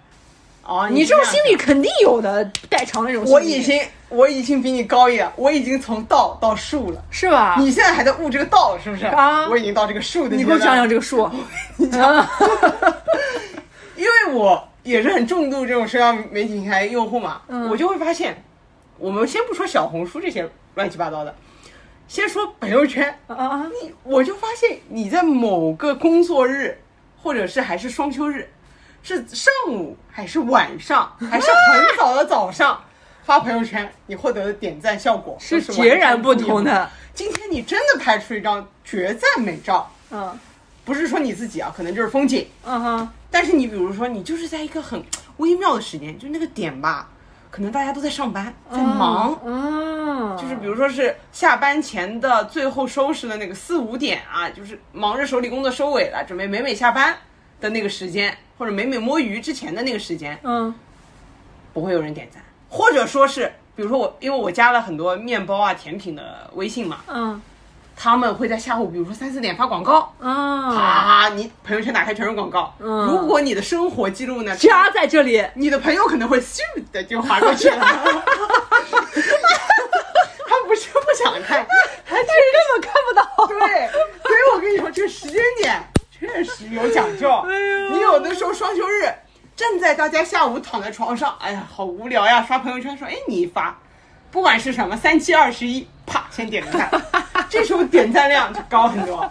[0.63, 3.33] 哦，你这种心理肯定有的，代偿那种心理。
[3.33, 7.01] 我已经我已经比你高一点，我已经从道到术了。
[7.09, 7.55] 是吧？
[7.57, 9.05] 你现在还在悟这个道，是不是？
[9.05, 10.35] 啊我已经到这个术的。
[10.35, 11.29] 你给我讲讲这个树，
[11.77, 12.27] 你讲
[13.95, 18.41] 因为我也是很重度这种社交媒体平台用户嘛，嗯我就会发现，
[18.97, 21.35] 我们先不说小红书这些乱七八糟的，
[22.07, 23.71] 先说朋友圈，啊啊！
[23.81, 26.79] 你我就发现你在某个工作日，
[27.21, 28.49] 或者是还是双休日，
[29.03, 32.81] 是上午还是晚上， 还是很早的早上
[33.23, 36.89] 发朋友圈，你获得的点赞效果是截然不同的。
[37.13, 40.39] 今天你真的拍出一张绝赞美照，嗯
[40.87, 42.47] 不是说你自己啊，可能就是风景。
[42.63, 45.03] 嗯哼，但是你比如说，你就是在一个很
[45.35, 47.09] 微妙的时间，就那个点吧，
[47.51, 57.17] 可能大家都在上班，在忙，嗯，就是比如说是下班前的最后收拾的那个四五点啊，就是忙着手里工作收尾了，准备美美下班
[57.59, 60.73] 的那个时间，或者美美摸鱼之前的那个时间，嗯。
[61.73, 67.39] 不会有人点赞，或者说是，比如说我，因为我加了很多面包啊、甜品的微信嘛，嗯
[67.99, 70.13] 他们会在下午，比如说三四点发广告。
[70.21, 71.29] 啊，啊！
[71.29, 72.71] 你朋友圈打开全是广告。
[72.79, 76.59] 嗯如果你的生活记录呢，加在这里，你的朋友可能会咻
[76.91, 77.77] 的就划过去了。
[80.47, 81.65] 他不是不想看，
[82.05, 82.31] 他是根
[82.71, 83.47] 本看不到。
[83.47, 83.89] 对，
[84.21, 87.31] 所以我跟你说，这个时间点确实有讲究。
[87.31, 89.11] 哎你有的时候双休日，
[89.55, 93.75] 正在大家下午躺在床上，哎呀，好无聊呀，刷朋友圈说，哎，你一发，
[94.37, 96.91] 不管是什么三七二十一，啪，先点个赞，
[97.49, 99.27] 这时候点赞量就高很多。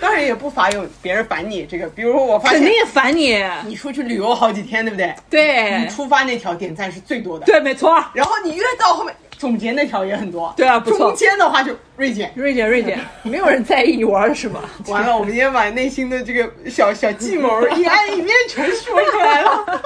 [0.00, 3.44] 当然也不乏有别人烦你这个，比如我发现肯定烦你。
[3.66, 5.12] 你出去旅游好几天，对不对？
[5.28, 7.44] 对你出发那条点赞是最多的。
[7.44, 8.00] 对，没错。
[8.14, 10.54] 然后你越到后面，总结那条也很多。
[10.56, 12.30] 对啊不错中间的话就锐减。
[12.36, 14.62] 瑞姐，瑞姐， 没有人在意你玩的什么。
[14.86, 19.82] 完了，我们今天把内心的这个小小计谋 一按一面全说出来了。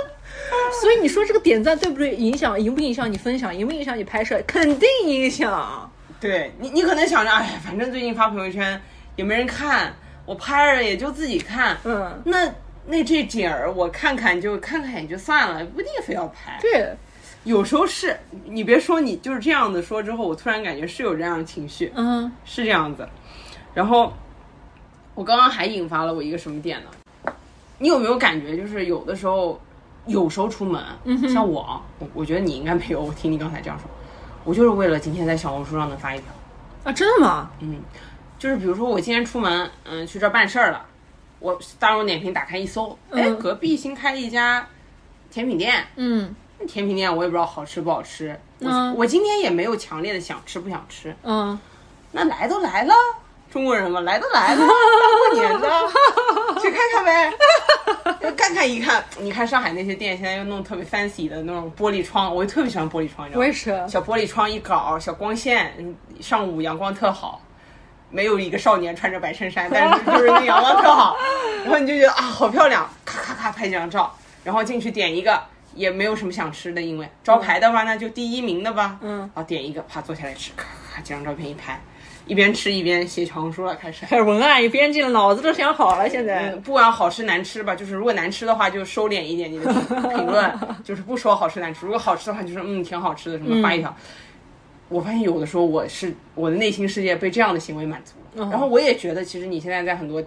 [0.80, 2.14] 所以你说这个点赞对不对？
[2.14, 3.54] 影响影不影响你分享？
[3.56, 4.42] 影不影响你拍摄？
[4.46, 5.90] 肯定影响。
[6.20, 8.80] 对你，你可能想着，哎呀，反正最近发朋友圈
[9.16, 11.76] 也没人看，我拍着也就自己看。
[11.84, 12.50] 嗯，那
[12.86, 16.58] 那这景儿我看看就看看也就算了，不一定非要拍。
[16.60, 16.88] 对，
[17.44, 21.92] 有时候是你别说你就是这样子说之后，我突然感觉是有这样的情绪。
[21.94, 23.06] 嗯是这样子。
[23.74, 24.12] 然后
[25.14, 27.32] 我刚刚还引发了我一个什么点呢？
[27.78, 29.60] 你有没有感觉，就是有的时候，
[30.06, 33.02] 有时候出门，嗯像我，我我觉得你应该没有。
[33.02, 33.88] 我听你刚才这样说，
[34.44, 36.26] 我就是为了今天在小红书上能发一条。
[36.84, 37.50] 啊，真的吗？
[37.60, 37.80] 嗯
[38.38, 40.84] 就是比如说我今天出门，嗯，去这儿办事儿了，
[41.40, 44.66] 我大众点评打开一搜，哎，嗯隔壁新开了一家
[45.30, 46.34] 甜品店，嗯。
[46.68, 48.94] 甜品店我也不知道好吃不好吃，我、嗯。
[48.94, 51.58] 我今天也没有强烈的想吃不想吃，嗯，
[52.12, 52.94] 那来都来了，
[53.54, 55.68] 中国人嘛，来都来了，大过年的，
[56.60, 57.32] 去看看呗。
[58.36, 63.38] 看看一看，你看上海那些店现在又弄特别 fancy 的那种玻璃窗，我就特别喜欢玻璃窗，你知道吗？
[63.38, 63.70] 我也是。
[63.88, 67.40] 小玻璃窗一搞，小光线，嗯上午阳光特好，
[68.10, 71.16] 没有一个少年穿着白衬衫，但是就是那阳光特好，
[71.62, 74.12] 然后你就觉得啊好漂亮，咔咔咔拍几张照，
[74.42, 75.40] 然后进去点一个，
[75.74, 81.80] 也没有什么想吃的，因为招牌的话那就第一名的吧，嗯，啊点一个，啪坐下来吃，咔咔咔几张照片一拍，
[82.26, 84.06] 一边吃一边写小红书了，开始。
[84.06, 86.08] 开始文案一编辑了，脑子都想好了。
[86.08, 90.50] 现在嗯，不管好吃难吃吧，就是如果难吃的话，就收敛一点你的评评论，
[90.82, 91.84] 就是不说好吃难吃。
[91.84, 93.94] 如果好吃的话，就是嗯挺好吃的，什么发一条。
[94.88, 100.22] 我发现有的时候我是我的内心世界被这样的行为满足了，然后我也觉得其实你现在在很多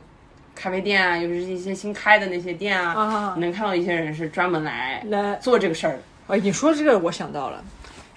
[0.55, 5.99] 咖啡店啊，尤其是一些新开的那些店啊，啊能看到一些人是专门来来做这个事儿的。
[6.27, 7.63] 哎，你说这个我想到了，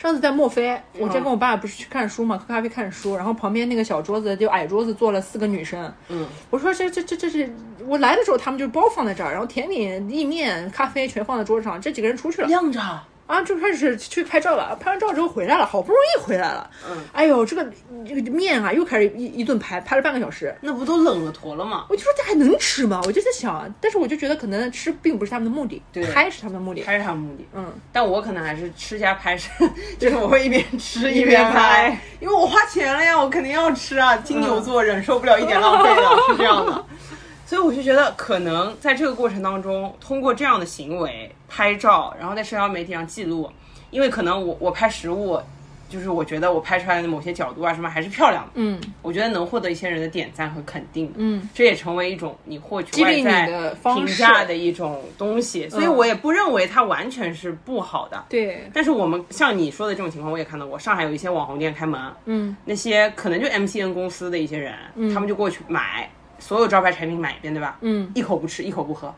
[0.01, 7.55] 上次在墨菲，我在跟我爸不是去看书嘛，喝咖啡看书，然后旁边那个小桌子就矮桌子坐了四个女生，嗯，我说这这这这是
[7.87, 12.49] 我来的时候他们就包放在这儿，然后甜品、意面、咖啡全放在桌子上，这几个人出去了。
[12.49, 12.81] 晾着，
[13.31, 14.77] 啊，就开始去拍照了。
[14.81, 16.69] 拍完照之后回来了，好不容易回来了。
[16.91, 17.65] 嗯，哎呦，这个
[18.07, 20.55] 这个面啊，又开始一一顿拍，拍了半个小时。
[20.61, 21.87] 那不都冷了坨了吗？
[21.89, 23.01] 我就说这还能吃吗？
[23.05, 26.83] 我就在想，但是我就觉得可能吃并不是他们的目的，对拍是他们的目的。
[26.83, 29.49] 拍是他们目的，嗯，但我可能还是吃加拍是，
[29.99, 36.85] 就是我会一边吃一边拍，因为我花钱了呀，我肯定要吃啊，金牛座忍受不了一点浪费的，是这样的。
[37.51, 43.51] 所以我就觉得，可能在这个过程当中，通过这样的行为拍照，然后在社交媒体上记录，
[43.91, 45.37] 因为可能我我拍食物，
[45.89, 48.81] 就是我觉得我拍出来的某些角度啊什么还是漂亮的，嗯。
[49.03, 55.97] 我觉得能获得一些人的点赞和肯定，嗯，这也成为一种你获取外在的评价的一种东西，所以嗯。
[55.97, 58.27] 我也不认为它完全是不好的。
[58.29, 62.57] 对，但是我们像你说的这种情况，我也看到过，上海有一些网红店开门，嗯。
[62.65, 64.73] 那些可能就 MCN 公司的一些人，
[65.13, 66.09] 他们就过去买
[66.41, 67.79] 所有招牌产品买一遍，对吧？
[67.83, 68.11] 嗯。
[68.15, 69.15] 一口不吃，一口不喝，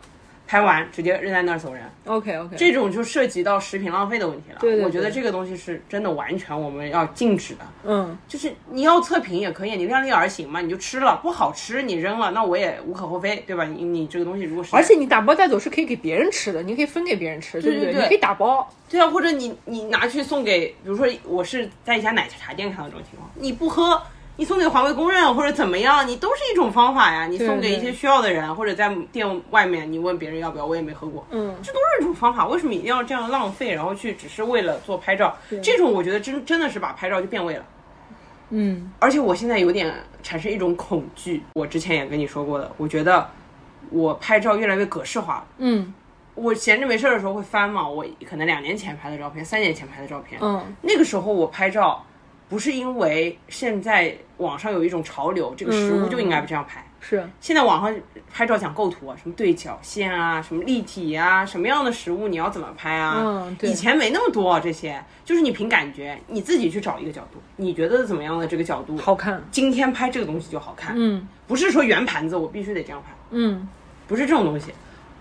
[0.47, 4.59] 拍完直接扔在那儿走人，，OK OK，这种就涉及到食品浪费的问题了。
[4.61, 7.61] 对对我觉得这个东西是真的完全我们要禁止的。
[7.85, 8.19] 嗯。
[8.29, 13.65] 就是你要测评也可以，你量力而行嘛，你就吃了，不好吃你扔了，那我也无可厚非，对吧？
[13.65, 17.93] 你你这个东西如果是，而且你打包带走是可以给别人吃的，你可以分给别人吃，对不对？
[17.93, 18.03] 对。
[18.03, 24.03] 你可以打包，对啊，或者你你拿去送给，比如说我是在一家奶茶店看到这种情况，你不喝，
[24.37, 27.27] 你送给环卫工人或者怎么样，你都是一种方法呀。
[27.27, 32.47] 你送给一些需要的人，或者在店外面你问别人要不要，我也没喝过，嗯这都是一种方法。
[32.49, 35.37] 为什么一定要这样浪费，然后去只是为了做拍照？
[35.62, 37.64] 这种我觉得真真的是把拍照就变味了。
[38.55, 43.29] 嗯而且我现在有点产生一种恐惧，我之前也跟你说过的，我觉得
[43.90, 45.47] 我拍照越来越格式化了。
[45.59, 45.92] 嗯
[46.35, 52.03] 我闲着没事儿的时候会翻嘛，我可能两年前拍的照片，三年前拍的照片，嗯那个时候我拍照
[52.53, 56.85] 不是因为现在网上有一种潮流，这个食物就应该这样拍。
[57.01, 57.99] 是，现在网上
[58.31, 63.23] 拍照讲构图啊，什么对角线啊，什么立体啊，什么样的食物你要怎么拍啊？
[63.25, 73.67] 嗯对以前没那么多、啊、这些，就是你凭感觉，你自己去找一个角度，你觉得怎么样的这个角度好看，今天拍这个东西就好看，嗯不是说圆盘子我必须得这样拍，嗯
[74.07, 74.71] 不是这种东西。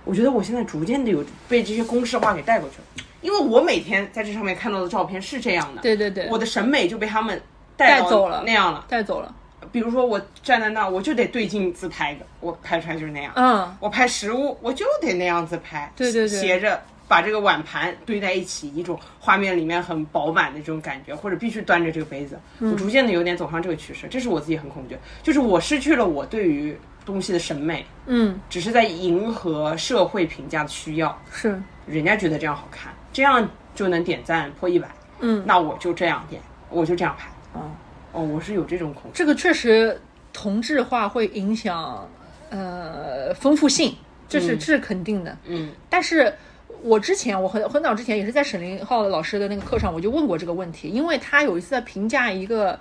[0.03, 7.41] 我觉得我现在逐渐的有被这些公式化给带过去了，因为我每天在这上面看到的照片是这样的，对对对，我的审美就被他们
[7.77, 8.85] 带带走了那样了。
[8.89, 9.33] 带走了，
[9.71, 13.31] 比如说我站在那，我就得对镜自拍的，我拍出来就是那样。
[13.35, 13.75] 嗯。
[13.79, 16.39] 我拍食物，我就得那样子拍，对对对。
[16.39, 22.39] 斜着把这个碗盘堆在一起，一种画面里面很饱满的这种感觉，或者必须端着这个杯子。
[22.59, 22.71] 嗯。
[22.71, 28.39] 我逐渐的有点走上这个趋势，这是我自己很恐惧，就是我失去了我对于东西的审美，嗯。
[28.49, 37.29] 只是在迎合社会评价的需要，是，人家觉得这样好看，这样就能点赞破一百，嗯那我就这样点，我就这样拍。
[37.53, 37.71] 哦，
[38.11, 39.09] 哦，我是有这种恐惧。
[39.13, 39.99] 这个确实
[40.31, 42.09] 同质化会影响
[42.49, 43.95] 呃丰富性，
[44.29, 45.37] 这是、这是肯定的。
[45.45, 46.33] 嗯但是
[46.81, 52.79] 我之前我很很早之前也是在沈凌浩老师的那个课上，我就问过这个问题，因为他有一次在评价一个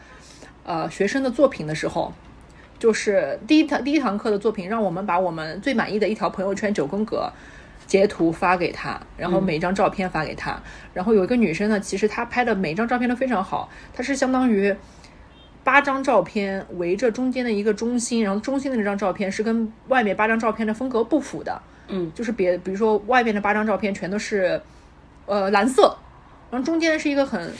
[0.64, 2.12] 呃学生的作品的时候。
[2.78, 7.30] 就是第一堂第一堂课的作品，让我们把我们最满意的一条朋友圈九宫格
[7.90, 10.62] 截图发给他，然后每张照片发给他。
[10.94, 14.72] 然后有一个女生呢，其实她拍的每张照片都非常好，她是相当于
[15.64, 21.60] 八张照片围着中间的一个中心，然后中心的那张照片是跟外面八张照片的风格不符的。
[21.88, 24.62] 嗯，就是别比如说外面的八张照片全都是
[25.26, 25.98] 呃蓝色，
[26.48, 27.52] 然后中间是一个很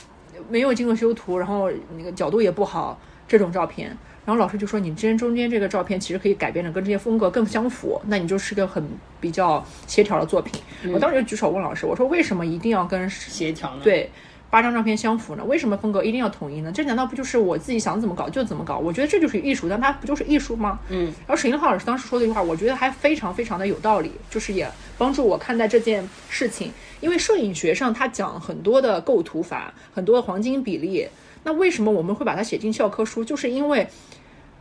[0.47, 3.97] 没有经过修图，然后那个角度也不好这种照片。
[4.23, 8.83] 然后老师就说，你之间中间这个照片其实可以改变的跟这些风格更相符，那你就是个很
[9.19, 10.61] 比较协调的作品。
[10.93, 14.11] 我当时就举手问老师，我说为什么一定要跟协调呢？，对
[14.51, 15.43] 八张照片相符呢？
[15.45, 16.71] 为什么风格一定要统一呢？
[16.71, 18.77] 这难道不就是我自己想怎么搞就怎么搞？
[18.77, 20.79] 我觉得这就是艺术，但它不就是艺术吗？
[20.89, 26.71] 嗯，然后沈英浩老师当时说的一句话，我觉得还非常非常的有道理，就是也帮助我看待这件事情。
[26.99, 31.07] 因为摄影学上他讲很多的构图法，很多的黄金比例，
[31.43, 33.23] 那为什么我们会把它写进教科书？
[33.23, 33.87] 就是因为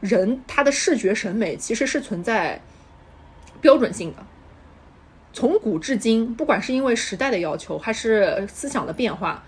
[0.00, 2.60] 人他的视觉审美其实是存在
[3.60, 4.24] 标准性的。
[5.32, 9.44] 从古至今，不管是因为时代的要求，还是思想的变化，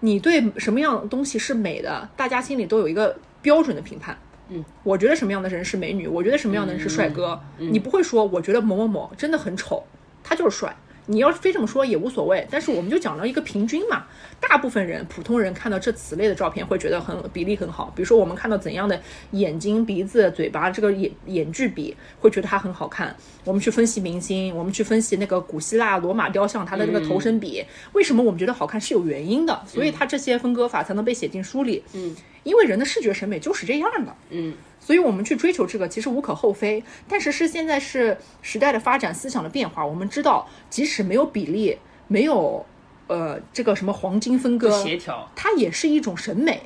[0.00, 4.16] 你对什么样的东西是美的，大家心里都有一个标准的评判。
[4.48, 9.84] 嗯，我觉得什么样的人是美女，我觉得什么样的人是帅哥，你不会说我觉得某某某真的很丑，
[10.22, 10.74] 他就是帅。
[11.06, 14.04] 你要是非这么说也无所谓，但是我们就讲到一个平均嘛。
[14.38, 17.92] 大部分人，普通人看到这此类的照片会觉得很比例很好。
[17.96, 23.16] 比如说我们看到怎样的眼睛、鼻子、嘴巴这个眼眼距比，会觉得它很好看。
[23.44, 29.62] 我们去分析明星，我们去分析那个古希腊罗马雕像它的那个头身比，为什么我们觉得好看是有原因的。
[29.66, 31.82] 所以它这些分割法才能被写进书里。
[31.94, 34.14] 嗯，因为人的视觉审美就是这样的。
[34.30, 34.52] 嗯
[34.86, 39.84] 所以我们去追求这个其实无可厚非，但是是现在是时代的发展、思想的变化。
[39.84, 41.76] 我们知道，即使没有比例，
[42.06, 42.64] 没有
[43.08, 45.28] 呃这个什么黄金分割，协调。
[45.34, 46.62] 它也是一种审美，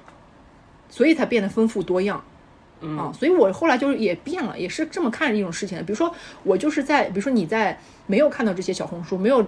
[0.90, 2.22] 所以才变得丰富多样。
[2.82, 5.84] 嗯啊，所以我后来就是也变了，也是这么看一种事情的。
[5.84, 9.46] 比如说，我就是在，比如说你在没有看到这些小红书，没有呃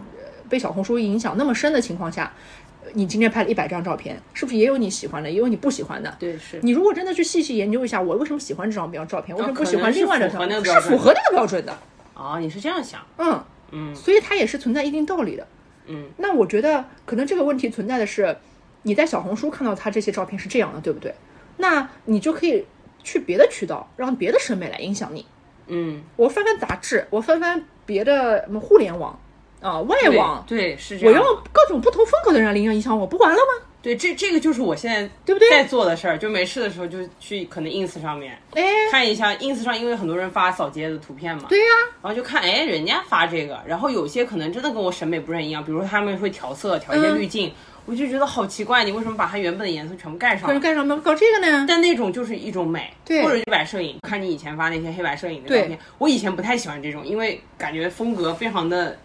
[0.49, 2.62] 被小红书影响那么深的情况下，呃
[2.95, 6.15] 你今天拍了一百张照片，是不是也有你喜欢的，也有你不喜欢的？
[6.19, 11.79] 对，是你如果真的去细细研究一下，我为什么喜欢这张标照片，为什么不喜欢另外的照片，是符合那个标准的。
[12.15, 15.47] 哦，你是这样想，嗯，嗯所以它也是存在一定道理的。
[15.87, 18.37] 嗯，那我觉得可能这个问题存在的是，
[18.83, 21.15] 你在小红书看到他这些照片是这样的，对不对？
[21.57, 22.65] 那你就可以
[23.03, 25.27] 去别的渠道，让别的审美来影响你。
[25.67, 29.19] 嗯，我翻翻杂志，我翻翻别的什么互联网
[29.63, 31.27] 啊、外网，对是这样我。
[31.27, 33.65] 用各种不同风格的人来影响我，不完了吗？
[33.81, 41.65] 对，这这个就是我现在对不对在做的事儿，就没事的时候就去可能 ins 上面哎，看一下 ins 上，因为很多人发扫街的图片嘛，对呀、
[42.01, 47.53] 然后就看哎人家发这个，然后有些可能真的跟我审美不是很一样，比如说他们会调色，调一些嗯滤镜，
[47.85, 50.61] 我就觉得好奇怪，你为什么把它原本的颜色全部盖上可是？
[50.61, 51.67] 干什么搞这个呢？
[51.69, 58.97] 但那种就是一种美，对或者黑白摄影，看你以前发那些黑白摄影的对照片，我以前不太喜欢这种，因为感觉风格非常的，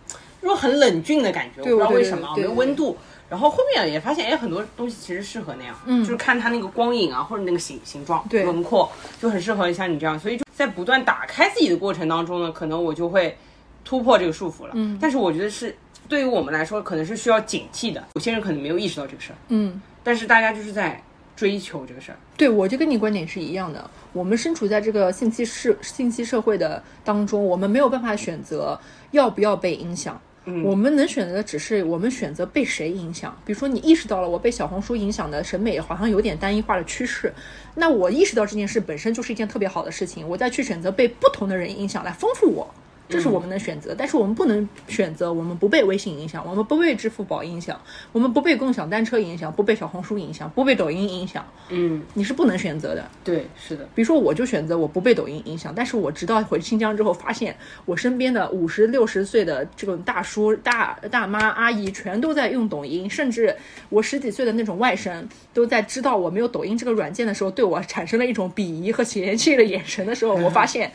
[0.42, 2.98] 就是很冷峻的感觉，我不知道为什么，没有温度。
[3.30, 8.90] 然后后面也发现，哎，很多东西其实适合那样，嗯就是看它那个光影啊，或者那个形形状、对轮廓，
[9.22, 10.18] 就很适合像你这样。
[10.18, 13.38] 所以就在不断打开自己的过程当中呢，可能我就会
[13.84, 14.72] 突破这个束缚了。
[14.76, 15.76] 嗯，但是我觉得是
[16.08, 18.02] 对于我们来说，可能是需要警惕的。
[18.14, 21.04] 有些人可能没有意识到这个事儿，嗯，但是大家就是在
[21.36, 22.18] 追求这个事儿。
[22.38, 23.90] 对，我就跟你观点是一样的。
[24.14, 28.80] 我们身处在这个信息社信息社会的当中，我们没有办法选择
[29.12, 30.20] 要不要被影响。
[30.50, 33.38] 嗯我们能选择的只是我们选择被谁影响。
[33.46, 37.34] 比如说，你意识到了我被小红书影响的审美好像有点单一化的趋势，
[37.76, 42.74] 那我意识到这件事本身就是一件特别好的事情，我再去选择被不同的人影响来丰富我。
[43.10, 47.80] 这是我们的选择，但是我们不能选择我们不被微信影响，我们不被支付宝影响，
[48.12, 53.10] 我们不被共享单车影响，不被小红书影响，不被抖音影响，嗯，你是不能选择的。
[53.24, 53.88] 对，是的。
[53.96, 57.56] 比如说，我就选择我不被抖音影响，但是我直到回新疆之后，发现
[57.86, 63.56] 我身边的五十六十岁的这种大叔、大大妈、阿姨全都在用抖音，甚至
[63.90, 70.92] 我十几岁的那种外甥都在知道我没有抖音这个软件的时候，对我产生了一种鄙夷和嫌弃的眼神的时候，我发现，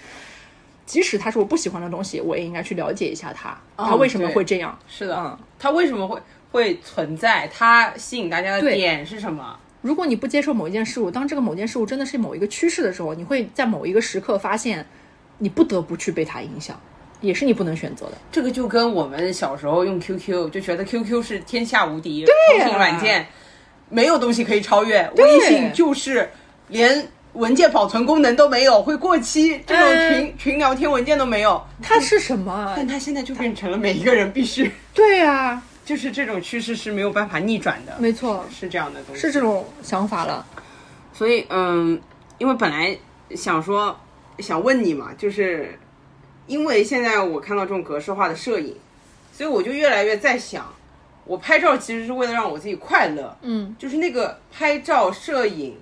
[0.92, 4.78] 即使它是我不喜欢的东西，我也应该去了解一下它，它为什么会这样。
[4.86, 6.20] 是的，嗯它为什么会
[6.50, 7.48] 会存在？
[7.48, 9.58] 它吸引大家的点是什么？
[9.80, 14.86] 如果你不接受某一件事物，当这个某件事物真的是某一个趋势的时候，你会在某一个时刻发现，
[15.38, 16.78] 你不得不去被它影响，
[17.22, 18.12] 也是你不能选择的。
[18.30, 23.26] 这个就跟我们小时候用 QQ 就觉得 QQ 是天下无敌通讯软件，
[23.88, 25.10] 没有东西可以超越。
[25.16, 26.28] 微信就是
[26.68, 31.62] 连文件保存功能都没有，会过期，这种嗯群、群聊天文件都没有。
[31.82, 32.74] 它是什么啊？
[32.76, 39.20] 但它现在就变成了每一个人必须，对呀、就是这种趋势是没有办法逆转的，没错，是这样的东西。
[39.20, 40.46] 是这种想法了。
[41.14, 42.00] 所以，嗯，
[42.38, 42.96] 因为本来
[43.34, 43.98] 想说
[44.38, 45.78] 想问你嘛，就是
[46.46, 48.76] 因为现在我看到这种格式化的摄影，
[49.32, 50.70] 所以我就越来越在想，
[51.24, 55.76] 我拍照其实是为了让我自己快乐，嗯，就是那个拍照摄影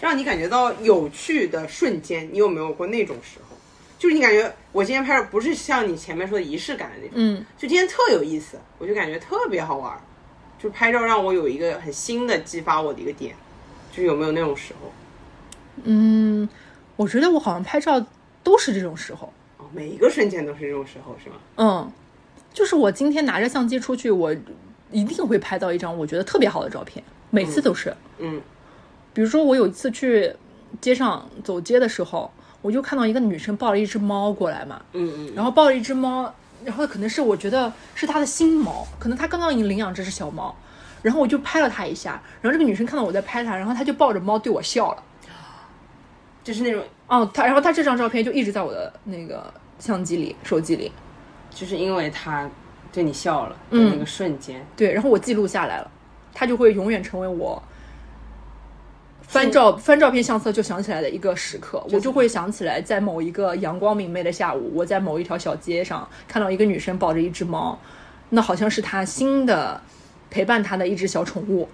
[0.00, 3.56] 让你感觉到有趣的瞬间，你有没有过那种时候？
[3.98, 9.98] 就是你感觉我今天拍照不是像你前面说的仪式感的那种，嗯，就今天特有意思，我就感觉特别好玩儿，
[10.58, 13.34] 就拍照让我有一个很新的激发我的一个点，
[13.90, 14.92] 就是有没有那种时候？
[15.84, 16.46] 嗯，
[16.96, 18.04] 我觉得我好像拍照
[18.42, 19.32] 都是这种时候。
[19.56, 21.36] 哦，每一个瞬间都是这种时候，是吗？
[21.56, 21.92] 嗯，
[22.52, 24.34] 就是我今天拿着相机出去，我
[24.90, 27.96] 一定会拍到一张我觉得特别好的照片，每次都是。
[28.18, 28.42] 嗯
[29.16, 30.30] 比如说，我有一次去
[30.78, 36.30] 街上走街的时候，我就看到一个女生抱了一只猫过来嘛，嗯嗯，然后抱了一只猫，
[36.62, 40.54] 然后可能是我觉得是她的新猫，可能她刚刚已经领养这只小猫，
[41.00, 45.02] 然后我就拍了她一下，然后这个女生看到我在拍她，然后她就抱着猫对我笑了。
[46.44, 50.92] 就是那种，哦，她然后她这张照片就一直在我的那个相机里、手机里，
[51.48, 52.46] 就是因为她
[52.92, 53.92] 对你笑了的嗯。
[53.94, 55.90] 那个瞬间，对，然后我记录下来了，
[56.34, 57.62] 它就会永远成为我
[59.26, 61.84] 翻照翻照片相册就想起来的一个时刻。
[61.90, 67.78] 我就会想起来，在某一个阳光明媚的下午，我在某一条小街上看到一个女生抱着一只猫，
[68.30, 69.80] 那好像是她新的
[70.30, 71.68] 陪伴她的一只小宠物，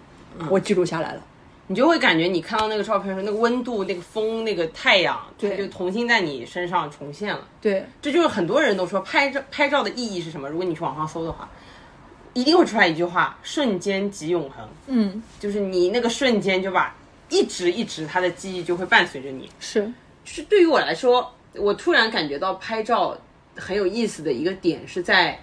[0.49, 1.23] 我记录下来了。
[1.69, 7.47] 你就会感觉你看到那个照片的时候，那个温度、那个风、那个太阳，它对就重新在你身上重现了。
[7.61, 10.49] 对，这就是很多人都说拍照拍照的意义是什么？
[10.49, 11.49] 如果你去网上搜的话，
[12.35, 14.69] 一定会出来一句话：瞬间即永恒。
[14.89, 16.95] 嗯，就是你那个瞬间就把
[17.33, 19.49] 一直一直他的记忆就会伴随着你。
[19.59, 19.81] 是，
[20.25, 23.17] 就是对于我来说，我突然感觉到拍照
[23.57, 25.39] 很有意思的一个点是在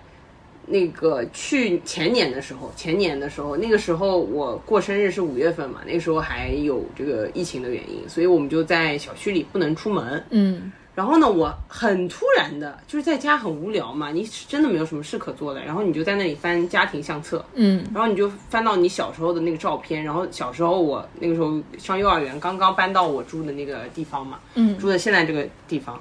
[0.68, 10.24] 那个去前年的时候，前年的时候，那个时候我过生日是五月份嘛，那个时候还有这个疫情的原因，所以我们就在小区里不能出门。
[10.30, 25.98] 嗯然后呢，我很突然的，就是在家很无聊嘛，你是真的没有什么事可做的，然后你就在那里翻家庭相册，嗯然后你就翻到你小时候的那个照片，然后小时候我那个时候上幼儿园，刚刚搬到我住的那个地方嘛，嗯住的现在这个地方，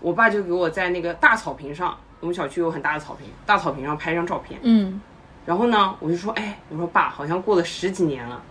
[0.00, 4.98] 我爸就给我在那个大草坪上，我们小区有很大的草坪，大草坪上拍一张照片，嗯
[5.44, 8.42] 然后呢，我就说，哎，我说爸，好像过了十几年了，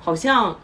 [0.00, 0.58] 好像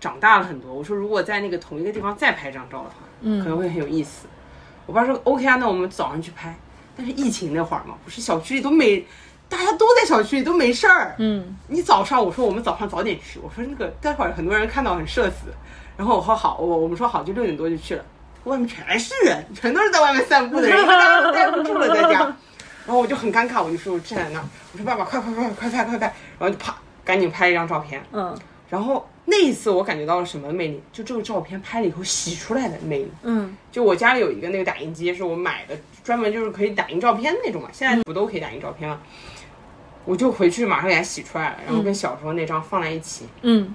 [0.00, 0.74] 长大了很多。
[0.74, 4.26] 我说如果在那个同一个地方再拍张照的话，嗯，可能会很有意思。
[4.86, 6.54] 我爸说 OK 啊，那我们早上去拍。
[6.96, 9.04] 但是疫情那会儿嘛，不是小区里都没，
[9.48, 11.14] 大家都在小区里都没事儿。
[11.18, 15.48] 嗯，你早上我说我们早上早点去，我说那个待会儿很多人看到很社死。
[15.96, 18.04] 然后我说好，我我们说好就六点多就去了，
[18.44, 22.20] 外面全是人，全都是在外面散步的人，因为大家都待不住了在家。
[22.86, 26.06] 然后我就很尴尬，我就说我站在那儿，我说爸爸快快快快拍快拍，
[26.38, 28.02] 然后就啪赶紧拍一张照片。
[28.12, 28.34] 嗯
[28.70, 30.80] 然后那一次我感觉到了什么魅力？
[30.92, 33.10] 就这个照片拍了以后洗出来的魅力。
[33.22, 37.68] 嗯就我家里有一个那个打印机，是我买的，专门就是可以打印照片的那种嘛。
[37.72, 39.00] 现在不都可以打印照片了？
[40.04, 43.74] 我就回去马上给它洗出来了，然后跟小时候那张放在一起，嗯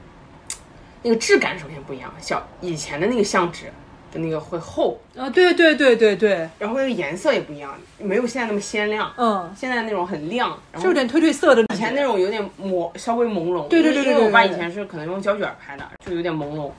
[1.03, 2.13] 那个质感首先不一样。
[2.21, 3.65] 小以前的那个相纸
[4.11, 9.11] 的那个会厚，啊，对对对对对，然后那个颜色也不一样，没有现在那么鲜亮。
[9.17, 11.63] 嗯，现在那种很亮，然后是有点褪褪色的。
[11.73, 13.67] 以前那种有点朦，稍微朦胧。
[13.67, 16.69] 对对对对因为我爸以前是可能用胶卷拍的，就有点朦胧，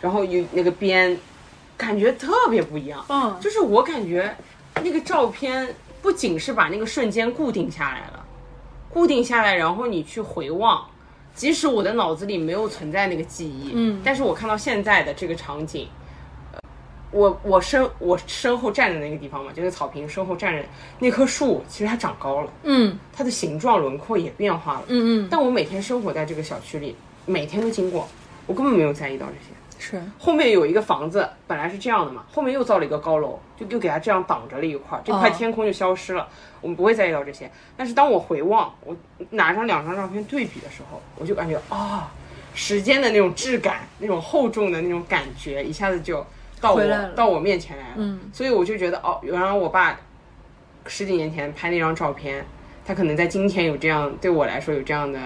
[0.00, 1.16] 然后有那个边，
[1.76, 3.04] 感觉特别不一样。
[3.08, 4.34] 嗯就是我感觉
[4.82, 8.24] 那个照片不仅是把那个瞬间固定下来了，
[8.90, 10.84] 固定下来，然后你去回望，
[11.34, 15.88] 即使我的脑子里没有存在那个记忆，嗯但是我看到现在的这个场景。
[17.12, 20.64] 呃我我身我身后站的那个地方嘛，就那个草坪身后站着
[20.98, 24.84] 那棵树，其实它长高了，嗯它的形状轮廓也变化了。
[24.88, 26.96] 嗯嗯，但我每天生活在这个小区里，
[27.26, 28.08] 每天都经过，
[28.46, 29.52] 我根本没有在意到这些。
[29.78, 36.28] 是后面有一个房子，本来是这样的嘛，后面又造了一个高楼，就又给它这样挡着了一块儿，这块哦天空就消失了。
[36.60, 38.96] 我们不会在意到这些，但是当我回望，我
[39.30, 42.12] 拿上两张照片对比的时候，我就感觉啊、
[42.54, 46.24] 时间的那种质感，那种厚重的那种感觉，一下子就
[46.62, 47.94] 到我到我面前来了。
[47.96, 49.98] 嗯所以我就觉得哦，原来我爸
[50.86, 52.42] 十几年前拍那张照片，
[52.86, 55.20] 他可能在今天有这样对我来说有这样的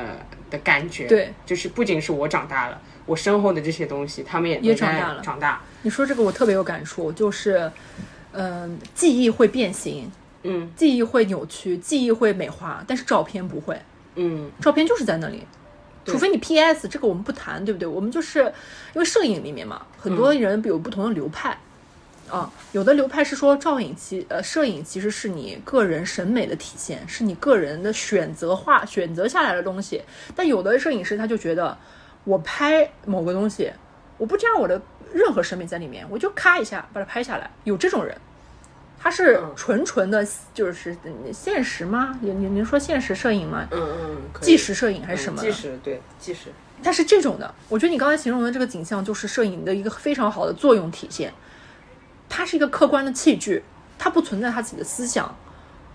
[0.51, 1.07] 的感觉。
[1.07, 5.61] 对，就是不仅是我长大了，我身后的这些东西，他们也也长大了长大。
[5.83, 7.71] 你说这个我特别有感触，就是，
[8.33, 10.11] 嗯、记忆会变形，
[10.43, 13.81] 嗯记忆会扭曲，记忆会美化，但是照片不会，
[14.17, 15.47] 嗯照片就是在那里。
[16.07, 17.87] 除非你 PS，这个我们不谈，对不对？
[17.87, 18.41] 我们就是
[18.95, 21.59] 因为摄影里面嘛，很多人有不同的流派，
[22.31, 30.03] 啊，有的流派是说照影其呃摄影其实是你个人审美的体现，是你个人的选择化选择下来的东西。
[30.35, 31.77] 但有的摄影师他就觉得，
[32.25, 33.73] 我拍某个东西，
[34.17, 34.81] 我不加我的
[35.13, 37.51] 任何审美在里面，我就咔一下把它拍下来。
[37.65, 38.17] 有这种人，
[39.07, 42.19] 他是纯纯的，就是嗯现实吗？
[42.21, 43.65] 你你您说现实摄影吗？
[43.71, 45.47] 嗯嗯，纪实摄影还是什么的？
[45.49, 46.51] 纪实对纪实。
[46.83, 47.55] 它是这种的。
[47.69, 51.33] 我觉得你刚才形容的这个景象，就是摄影的一个非常好的作用体现。
[52.29, 53.63] 它是一个客观的器具，
[53.97, 55.33] 它不存在它自己的思想。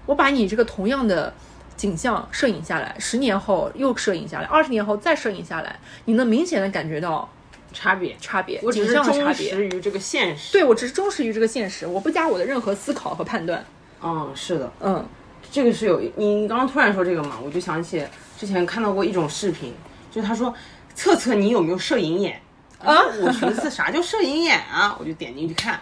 [0.05, 1.33] 我把你这个同样的
[1.75, 7.29] 景象摄影下来，十年后又摄影下来，二十年后再摄影下来，你能明显的感觉到
[7.73, 9.33] 差别，差别，我只是忠别。
[9.33, 10.51] 实于这个现实。
[10.51, 13.65] 对我只是忠实于这个现实，我不加我的任何思考和判断。
[14.03, 15.05] 嗯，是的，嗯
[15.51, 18.05] 这个是有你刚刚突然说这个嘛，我就想起
[18.37, 19.73] 之前看到过一种视频，
[20.09, 20.53] 就是他说
[20.95, 22.41] 测测你有没有摄影眼
[22.79, 25.79] 啊，我寻思啥叫摄影眼啊，我就点进去看，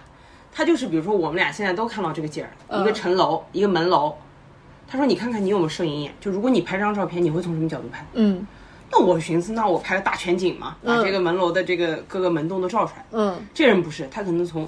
[0.52, 4.16] 他就是比如说我们俩现在都看到这个景儿，一个城楼，一个门楼，
[4.88, 8.06] 他说你看看你有没有摄影眼，就如果你拍张照片，你会从什么角度拍？
[8.14, 8.46] 嗯
[8.92, 13.06] 那我寻思，那我拍个大全景嘛，把这个门楼的这个各个门洞都照出来。
[13.12, 13.40] 嗯。
[13.54, 14.68] 这人不是，他可能从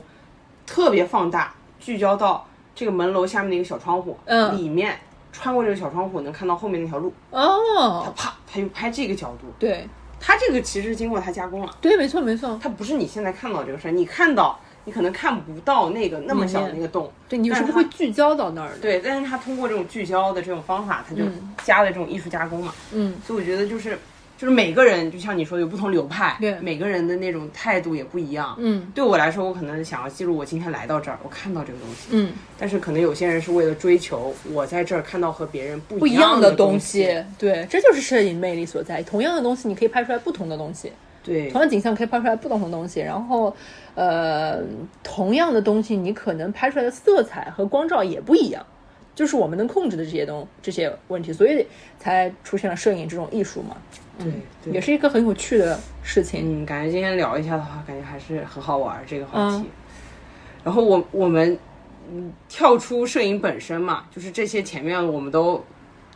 [0.66, 4.58] 特别放大聚焦到这个门楼下面的一个小窗户，嗯。
[4.58, 5.00] 里面
[5.32, 7.42] 穿过这个小窗户能看到后面那条路，哦。
[8.06, 9.88] 他哦，啪他就拍这个角度，对。
[10.24, 18.78] 他这个其实经过他加工了，对，没错没错，他不是你现在看到这个事儿，你看到你可能看不到那个那么小的那个洞，对你是他会聚焦到那儿的。
[18.78, 21.56] 对，但是他通过这种聚焦的这种方法，他就嗯。
[21.64, 23.20] 加了这种艺术加工嘛，嗯。
[23.26, 23.98] 所以我觉得就是
[24.42, 32.08] 就是每个人就像你说的有不同流派，对每个人的那种态度也不一样，嗯对我来说，我可能想要记录我今天来到这儿，我看到这个东西。
[32.10, 32.34] 嗯。
[32.58, 36.80] 但是可能有些人是为了追求我在这儿看到和别人不不一样的样的东。
[36.80, 39.04] 西，对，这就是摄影魅力所在。
[39.04, 40.92] 同样的东西，你可以拍出来不同的东西，
[41.24, 43.00] 对同样景象可以拍出来不同的东西。
[43.00, 43.56] 然后，
[43.94, 44.60] 呃，
[45.04, 48.66] 同样的东西，你可能拍出来的色彩和光照也不一样，
[49.14, 51.64] 就是我们能控制的这些东这些问题，所以
[52.00, 53.78] 才出现了摄影这种艺术嘛，
[54.24, 56.64] 对对，也是一个很有趣的事情。
[56.64, 59.58] 嗯，感觉今天聊一下的话，感觉还是很好玩儿这个话题。
[59.58, 59.66] 嗯
[60.64, 61.58] 然后我我们
[62.12, 65.66] 嗯跳出摄影本身嘛，就是这些前面我们都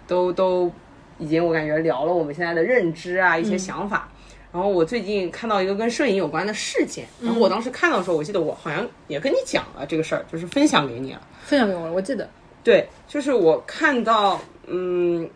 [0.06, 0.72] 都都
[1.18, 4.08] 已经我感觉聊了我们现在的认知啊，一些想法。
[4.54, 11.22] 然后我最近看到一个跟摄影有关的事件，然后我当时看到的时候，我记得我好像也跟你讲了这个事儿，就是分享给你了。
[11.44, 12.30] 分享给我了，我记得，
[12.64, 15.28] 对，就是我看到嗯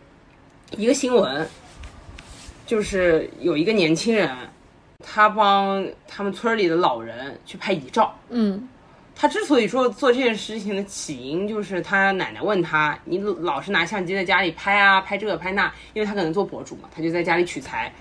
[0.76, 1.44] 一个新闻，
[2.70, 4.30] 就是有一个年轻人，
[5.04, 8.14] 他帮他们村里的老人去拍遗照。
[8.28, 8.68] 嗯
[9.12, 17.92] 他之所以说做这件事情的起因，就是他奶奶问他：“你老是拿相机在家里拍啊，拍这个拍那。”因为他可能做博主嘛，他就在家里取材。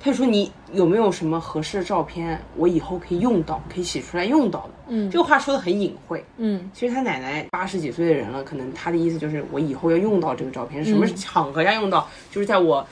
[0.00, 6.24] 他就说：“你有没有什么合适的照片，我以后可以用到，可以洗出来用到的？”嗯这个话说的很隐晦。
[6.38, 12.84] 嗯其实他奶奶八十几岁的人了，可能他的意思就是我以后要用到这个照片，什么场合下用到，就是在我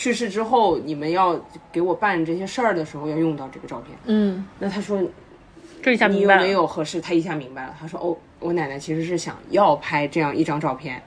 [0.00, 1.38] 去世之后，你们要
[1.70, 3.94] 给我办这些事儿的时候要用到这个照片。
[4.06, 4.98] 嗯，那他说
[5.82, 6.48] 这一下你有没明白了。
[6.48, 7.02] 有合适？
[7.02, 11.02] 他一下明白了，他说哦，我奶奶其实是想要拍这样一张照片，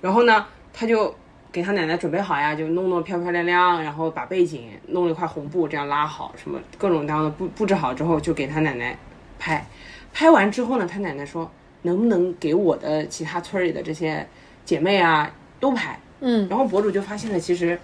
[0.00, 1.14] 然后呢，他就
[1.52, 8.98] 给他奶奶准备好呀，就弄弄漂漂亮亮，然后把背景弄了一块红布这样拉好，什么各种各样的布布置好之后，就给他奶奶
[9.38, 9.64] 拍。
[10.12, 11.48] 拍完之后呢，他奶奶说
[11.82, 14.26] 能不能给我的其他村里的这些
[14.64, 15.30] 姐妹啊
[15.60, 15.96] 都拍？
[16.24, 17.78] 嗯然后博主就发现了，其实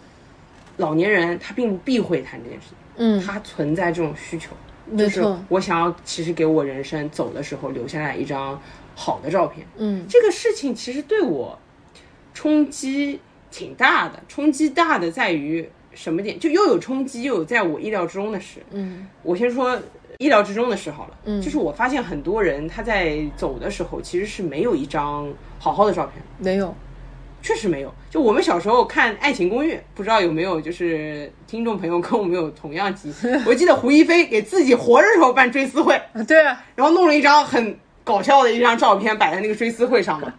[0.79, 2.77] 老年人他并不避讳谈这件事情。
[2.97, 4.51] 嗯，他存在这种需求，
[4.97, 5.23] 就是。
[5.49, 8.61] 我想要其实给我人生走的时候留下来一张
[8.97, 9.65] 好的照片。
[9.77, 11.57] 嗯这个事情其实对我
[12.35, 13.21] 冲击
[13.53, 16.41] 挺大的，冲击大的在于什么点？
[16.41, 18.61] 就又有冲击，又有在我意料之中的事。
[18.73, 19.79] 嗯我先说
[20.19, 26.21] 意料之中的事好了，嗯就是我发现很多人他在走的时候其实是没有一张好好的照片。
[26.39, 26.75] 没有。
[27.41, 27.95] 确实没有。
[28.11, 33.15] 就我们小时候看《爱情公寓》，不知道有没有就是听众朋友跟我们有同样记忆。
[33.47, 40.33] 我记得胡一菲给自己活着的时候办追思会，啊对啊，然后弄了一张很搞笑的一张照片摆在那个追思会上嘛。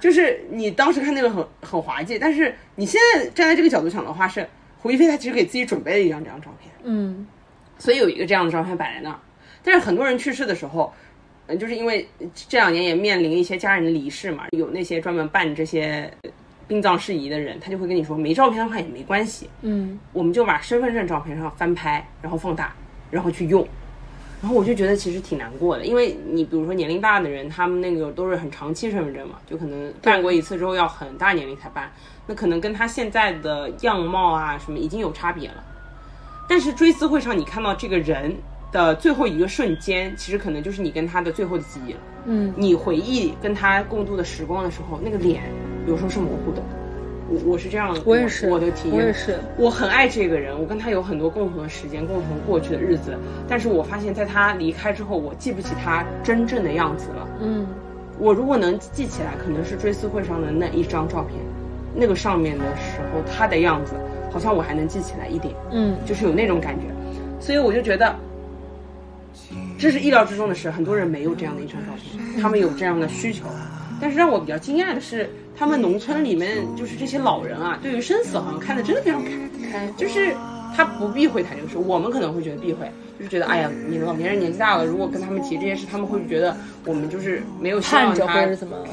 [0.00, 4.48] 就是你当时看那个很很滑稽，但是你现在站在这个角度想的话，是
[4.78, 7.26] 胡一菲她其实给自己准备了一张这张照片，嗯
[7.78, 9.18] 所以有一个这样的照片摆在那儿。
[9.64, 10.92] 但是很多人去世的时候，
[11.48, 12.08] 嗯，就是因为
[12.48, 16.30] 这两年也面临一些家人的离世嘛，有那些专门办这些呃
[16.70, 22.72] 殡葬事宜的人，他就会跟你说，没照片的话也没关系，嗯我们就把身份证照片上翻拍，然后放大，
[23.10, 23.66] 然后去用。
[24.40, 31.90] 然后我就觉得其实挺难过的，因为你比如说年龄大的人，他们那个都是很长期身份证嘛，就可能办过一次之后要很大年龄才办，
[32.28, 35.64] 那可能跟他现在的样貌啊什么已经有差别了。
[36.48, 38.32] 但是追思会上你看到这个人
[38.70, 41.98] 的最后一个瞬间，其实可能就是你跟他的最后的记忆了。
[42.26, 45.42] 嗯你回忆跟他共度的时光的时候，那个脸
[45.86, 46.62] 有时候是模糊的。
[47.28, 49.38] 我我是这样的，我也是，我的体验，我也是。
[49.56, 53.16] 我很爱这个人，我跟他有很多共同的时间，共同过去的日子。
[53.48, 57.28] 但是我发现，在他离开之后，我记不起他真正的样子了。
[57.40, 57.66] 嗯
[58.18, 61.38] 我如果能记起来，可能是追思会上的那一张照片，
[61.94, 63.94] 那个上面的时候他的样子，
[64.30, 66.86] 好像我还能记起来一点，嗯就是有那种感觉。
[67.38, 68.14] 所以我就觉得，
[69.78, 70.70] 这是意料之中的事。
[70.70, 73.46] 很多人没有这样的一张照片，他们有这样的需求。
[74.00, 79.30] 但是让我比较惊讶的是，他们农村里面就是这些老人啊，对于生死好像看得真的非常开
[79.70, 80.34] 开，就是
[80.74, 81.76] 他不避讳谈这个事。
[81.76, 86.56] 我们可能会觉得避讳，就是觉得哎呀，你老年人年纪大了，如果跟他们提这些事，他们会觉得
[86.86, 88.46] 我们就是没有希望他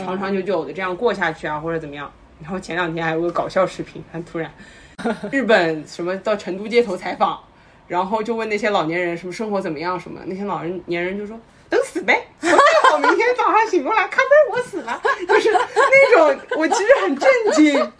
[0.03, 2.11] 长长久久的这样过下去啊，或者怎么样。
[2.41, 4.51] 然后前两天还有个搞笑视频，很突然
[5.31, 7.39] 日本什么到成都街头采访，
[7.87, 11.39] 然后就问那些老年人什么生活怎么样什么，那些老人年人就说
[11.69, 17.91] 等死呗，我最好明天早上醒过来，咔嘣我死了，就是那种我其实很震惊。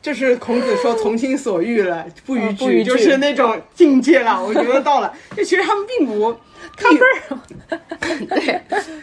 [0.00, 4.42] 就是孔子说“从心所欲了，不逾矩”，就是那种境界了。
[4.42, 6.32] 我觉得到了，就其实他们并不
[6.76, 7.76] 咔嘣儿，
[8.28, 8.62] 对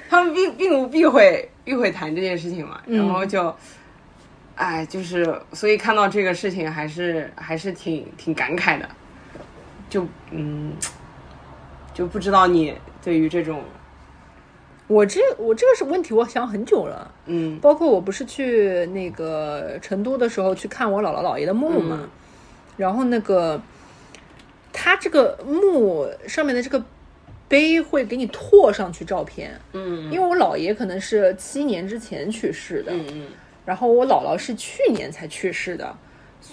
[0.09, 3.53] 他们并并不避讳避讳谈这件事情嘛，然后就，
[4.55, 8.87] 哎，就是所以看到这个事情还是还是挺挺感慨的，
[9.89, 10.73] 就嗯，
[11.93, 13.61] 就不知道你对于这种
[14.87, 17.11] 我这我这个是问题，我想很久了。
[17.25, 17.59] 嗯。
[17.59, 22.09] 包括我不是去那个成都的时候去看我姥姥姥爷的墓嘛，嗯。
[22.77, 23.61] 然后那个
[24.71, 26.83] 他这个墓上面的这个
[27.47, 30.11] 碑会给你拓上去照片，嗯。
[30.11, 33.27] 因为我姥爷可能是七年之前去世的，嗯嗯。
[33.65, 35.97] 然后我姥姥是去年才去世的，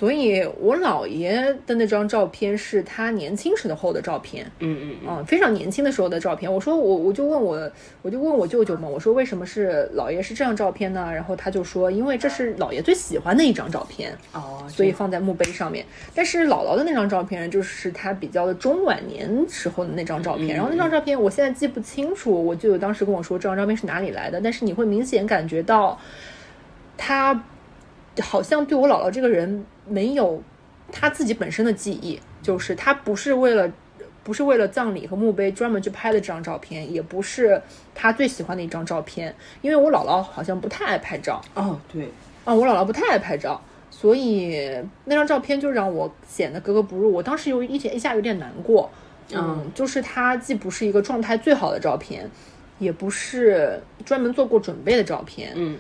[0.03, 6.53] 所以我姥爷的那张照片是他年轻时候的照片，嗯嗯嗯嗯，非常年轻的时候的照片。
[6.53, 7.71] 我说我我就问我
[8.03, 11.09] 我就问我舅舅嘛，我说为什么是姥爷是这张照片呢？
[11.15, 15.87] 然后他就说，因为这是姥爷最喜欢的一张照片，哦，所以放在墓碑上面。
[16.13, 25.97] 但是姥姥的那张照片就是他比较的中晚年时候的那张照片，然后那张照片我现在记不清楚，我舅舅当时跟我说这张照片是哪里来的，但是你会明显感觉到
[26.97, 27.45] 他
[28.21, 30.43] 好像对我姥姥这个人没有
[30.91, 33.71] 他自己本身的记忆，就是他不是为了。
[34.25, 37.61] 不是为了葬礼和墓碑专门去拍的这张照片，也不是
[37.93, 42.05] 他最喜欢的一张照片，因为我姥姥好像不太爱拍照，哦对，
[42.45, 43.61] 啊，我姥姥不太爱拍照，
[43.91, 47.13] 所以那张照片就让我显得格格不入。
[47.13, 48.89] 我当时有一点一下有点难过，
[49.33, 52.31] 嗯，就是它既不是一个状态最好的照片，
[52.79, 55.77] 也不是专门做过准备的照片，嗯，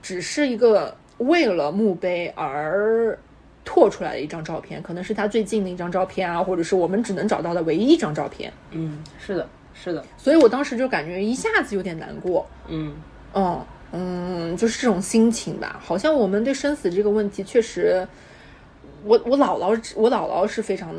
[0.00, 3.18] 只是一个为了墓碑而
[3.64, 8.52] 拓出来的一张照片，可能是他最近的一张照片啊，或者是我们只能找到的唯一一张照片。
[8.70, 12.94] 嗯，是的，是的，所以我当时就感觉一下子有点难过，嗯
[13.32, 15.80] 哦，嗯，就是这种心情吧。
[15.82, 18.06] 好像我们对生死这个问题，确实，
[19.04, 20.94] 我我姥姥，我姥姥是非常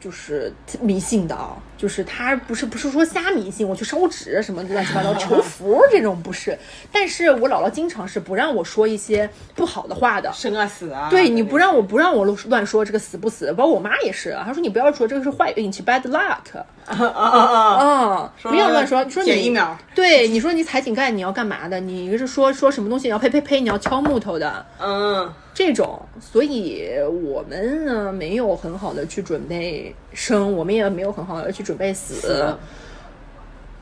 [0.00, 6.58] 就是迷信的啊，就是他不是不是说瞎迷信，我去烧纸什么乱七八糟求福这种不是，
[6.92, 10.30] 但是我姥姥经常是不让我说一些不好的话的。
[10.34, 21.78] 生啊死啊，对，你不让我不让我乱说这个死不死，包括我妈也是，她说你不要说这个是坏运气 bad luck，啊啊 啊，啊，不要乱说，说你减一秒，对，你说你踩井盖你要干嘛的？
[21.78, 25.32] 你一个是说说什么东西你要呸呸呸，你要敲木头的嗯。
[25.54, 26.88] 这种，所以
[27.24, 32.56] 我们呢没有很好的去准备生，我们也没有很好的去准备死。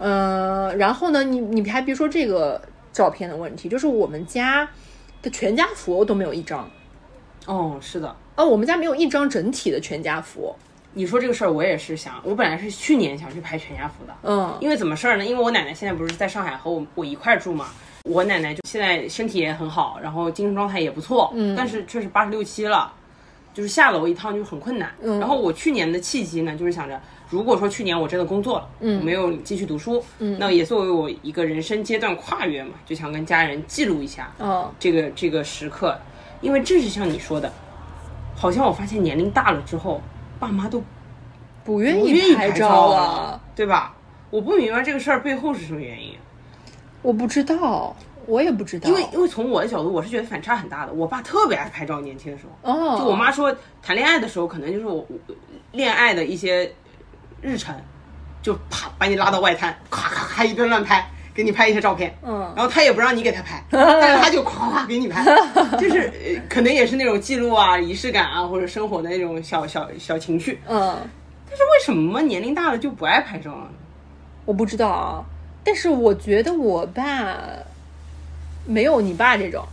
[0.01, 2.61] 呃，然后呢，你你还别说这个
[2.93, 4.69] 照片的问题，就是我们家
[5.23, 6.69] 的全家福都没有一张，
[7.47, 8.17] 哦，是的。
[8.35, 10.53] 哦，我们家没有一张整体的全家福。
[10.93, 15.25] 你说这个事儿，我也是想，我本来是去年想去拍全家福的，嗯因为怎么事儿呢？
[15.25, 17.69] 因为我奶奶现在不是在上海和我我一块儿住嘛，
[18.05, 22.93] 我奶奶就现在身体也很好，然后精神状态也不错，嗯，但是确实八十六七了，
[23.55, 24.91] 就是下楼一趟就很困难。
[25.03, 26.99] 嗯然后我去年的契机呢，就是想着，
[27.29, 34.71] 如果说去年我真的工作了，嗯，我没有继续读书，嗯，那也作为我一个人生阶段跨越嘛，就想跟家人记录一下，哦。
[34.79, 35.99] 这个这个时刻，
[36.41, 37.53] 因为正是像你说的，
[38.35, 40.01] 好像我发现年龄大了之后，
[40.39, 40.83] 爸妈都
[41.65, 43.95] 不愿意拍拍照照了，对吧？
[44.31, 46.15] 我不明白这个事儿背后是什么原因。
[47.03, 47.95] 我不知道，
[48.27, 50.93] 我也不知道，因为因为从我的角度，我是觉得反差很大的。
[50.93, 55.35] 我爸特别爱拍照，年轻的时候，哦，就我妈说谈恋爱的时候，可能就是我我
[55.73, 56.73] 恋爱的一些
[57.47, 57.73] 日程，
[58.43, 62.13] 就啪把你拉到外滩，咔咔咔一顿乱拍，给你拍一些照片。
[62.25, 65.25] 嗯然后他也不让你给他拍， 但是他就夸夸给你拍，
[65.79, 70.61] 就是呃可能也是那种记录啊、仪式感啊，或者生活的那种小小小情绪。
[70.67, 70.97] 嗯。
[71.49, 73.71] 但是为什么年龄大了就不爱拍照了？
[74.45, 75.25] 我不知道啊，
[75.63, 77.37] 但是我觉得我爸
[78.67, 79.65] 没有你爸这种。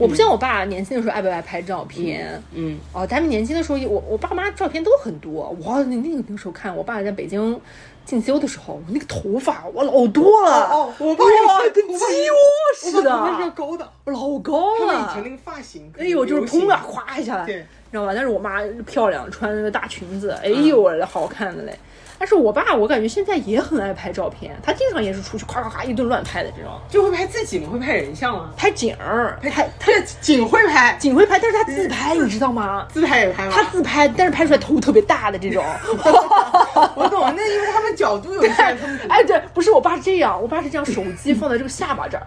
[0.00, 5.54] 我不像我爸年轻的时候爱不爱拍照片，嗯，哦，他们年轻的时候，我我爸妈照片都很多。
[5.62, 7.60] 哇，那那个那个时候看我爸在北京
[8.06, 12.36] 进修的时候，那个头发哇老多了，哦我爸哇跟鸡窝
[12.74, 14.94] 似的，那是高的，老高了。
[14.94, 18.12] 以前那个发型，哎呦，就是砰啊，咵一下来，对你知道吧？
[18.14, 21.78] 但是我妈漂亮，穿那个大裙子，哎呦，我的好看的嘞。
[22.20, 27.70] 但是我爸，我感觉现在也很爱拍照片，他经常也是出去夸夸夸一顿乱拍的这种，就会拍自己吗？
[27.72, 28.50] 会拍人像吗？
[28.58, 29.90] 拍景儿，拍他
[30.20, 32.86] 景会拍，景会拍，但是他自拍，你知道吗？
[32.92, 33.52] 自拍也拍吗？
[33.54, 35.64] 他自拍，但是拍出来头特别大的这种。
[36.94, 42.26] 我懂，那因为他们角度有限，他们哎，对，不是我爸是这样，我爸是这样，手机放在这个下巴这儿，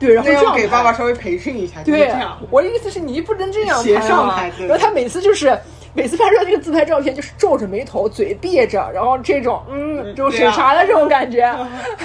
[0.00, 5.56] 对，然后那这样给爸爸稍微培训一下，就是对这样。，我的意思是你不能这样斜拍嘛上拍然后他每次就是
[5.94, 11.46] 每次拍出来那个自拍照片，就是皱着眉头，嘴闭着，然后这种嗯，这种审查的这种感觉。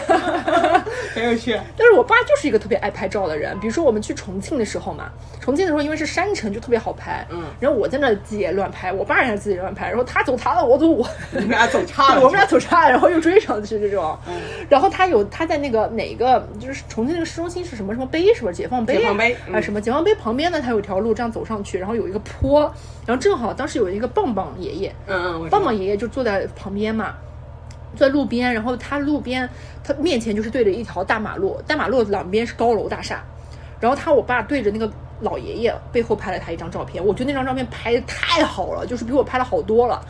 [1.13, 1.59] 很有趣。
[1.77, 5.09] 但是我爸就是一个特别爱拍照的人，比如说我们去重庆的时候嘛，
[5.39, 7.25] 重庆的时候因为是山城，就特别好拍。
[7.29, 11.07] 嗯然后我在那自己也乱拍，我爸也在自己乱拍，然后他走他的，我走我。
[11.31, 14.17] 你们俩走岔了，我们俩走岔，然后又追上去这种。
[14.27, 14.35] 嗯
[14.69, 18.51] 然后他有他在那个哪个就是重庆那个市中心是什么什么碑是吧？
[18.51, 20.61] 解放碑啊，解放碑啊、嗯什么解放碑旁边呢？
[20.61, 22.71] 他有一条路这样走上去，然后有一个坡，
[23.07, 27.15] 然后正好当时有一个棒棒爷爷，嗯嗯，棒棒爷爷就坐在旁边嘛。
[27.95, 29.49] 坐在路边，然后他路边，
[29.81, 33.23] 他面前就是对着一条大马路，大马路两边是高楼大厦，
[33.79, 34.91] 然后他我爸对着那个
[35.21, 40.05] 老爷爷背后拍了他一张照片，我觉得那张照片拍的太好了，就是比我拍的好多了，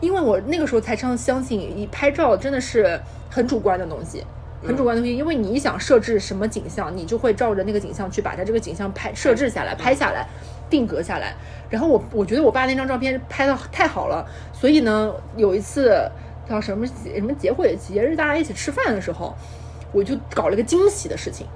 [0.00, 3.00] 因为我那个时候才相相信，一拍照真的是
[3.30, 4.22] 很主观的东西。
[4.64, 10.24] 很主观的东西，因为你想设置什么景象，你就会照着那个景象去把它这个景象拍设置下来、拍下来、
[10.70, 11.34] 定格下来。
[11.72, 16.06] 然后我我觉得我爸那张照片拍的太好了，所以呢，有一次
[16.46, 19.34] 叫什么节什么节会节日，大家一起吃饭的时候，
[19.90, 21.46] 我就搞了个惊喜的事情，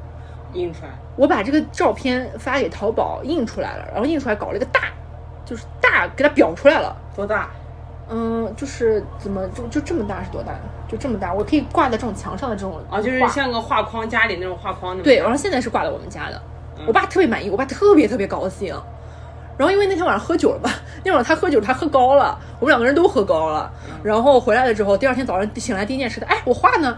[0.55, 4.89] 印出来，我把这个照片发给淘宝印出来了，然后印出来搞了一个大，
[5.45, 6.97] 就是大给它裱出来了。
[7.15, 7.51] 多大？
[8.09, 10.55] 嗯，就是怎么就就这么大是多大？
[10.89, 16.41] 就这么大，我可以挂在这种墙上的这种啊，就是像个画框，家里那种画框那么对，然后现在是挂在我们家的，
[16.79, 18.75] 嗯我爸特别满意，我爸特别特别高兴。
[19.59, 20.71] 然后因为那天晚上喝酒了吧，
[21.05, 23.71] 那晚上他喝酒，他喝高了，我们两个人都喝高了。
[23.89, 26.97] 嗯然后回来了之后，第二天早上醒来第一件事的，哎，我画呢？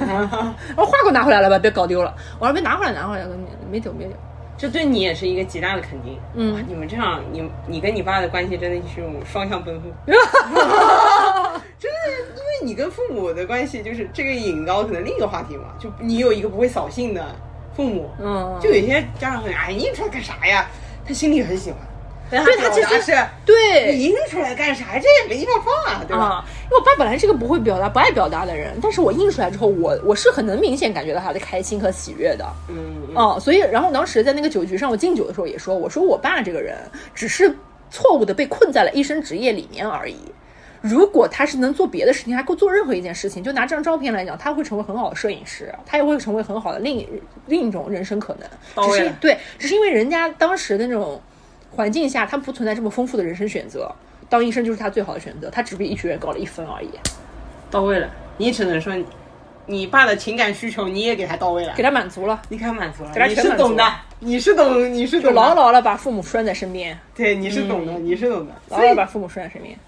[0.00, 2.12] 然后画给我拿回来了吧，别搞丢了。
[2.40, 3.36] 我说别拿回来，拿回来，没
[3.70, 4.12] 没丢没丢。
[4.58, 6.18] 这对你也是一个极大的肯定。
[6.34, 9.88] 嗯哇，你们这样，你你跟你爸的关系真的是种双向奔赴。
[10.06, 10.16] 真
[11.92, 17.24] 的，因为你跟父母的关系就是这个引到可能另一个话题嘛，就你有一个不会扫兴的
[17.76, 20.66] 父母，嗯，就有些家长会哎，你印出来干啥呀？
[21.06, 21.78] 他心里很喜欢，
[22.30, 23.12] 但对他其实是，
[23.44, 24.84] 对你印出来干啥？
[24.98, 26.22] 这也没地方放啊，对吧？
[26.22, 32.46] 啊，因为我爸本来是个不会表达、不爱表达的人，但是我印出来之后，我我是很能明显感觉到他的开心和喜悦的。
[32.68, 32.76] 嗯，
[33.08, 36.76] 嗯哦、所以然后当时在那个酒局上，我敬酒的时候也说，我说我爸这个人
[37.14, 37.54] 只是
[37.90, 40.16] 错误的被困在了医生职业里面而已。
[40.82, 47.06] 如果他是能做别的事情，还够做任何一件事情，就拿这张照片来讲，他会成为很好的摄影师，他也会成为很好的另一
[47.48, 48.86] 另一种人生可能。
[48.88, 51.20] 只是对，只是因为人家当时的那种
[51.70, 53.90] 环境下，他不存在这么丰富的人生选择，
[54.28, 56.90] 当医生就是他最好的选择，他只比医学院高了一分而已。
[57.70, 58.10] 到位了。
[58.36, 59.04] 你只能说你，
[59.66, 61.74] 你爸的情感需求你也给他到位了。
[61.76, 63.68] 给，他满足了，你给他满足了，给他你全满足了。
[63.68, 69.78] 是懂的，你是懂，你是懂牢牢的把父母拴在身边，对，你是懂的，你是懂的，牢牢的把父母拴在身边，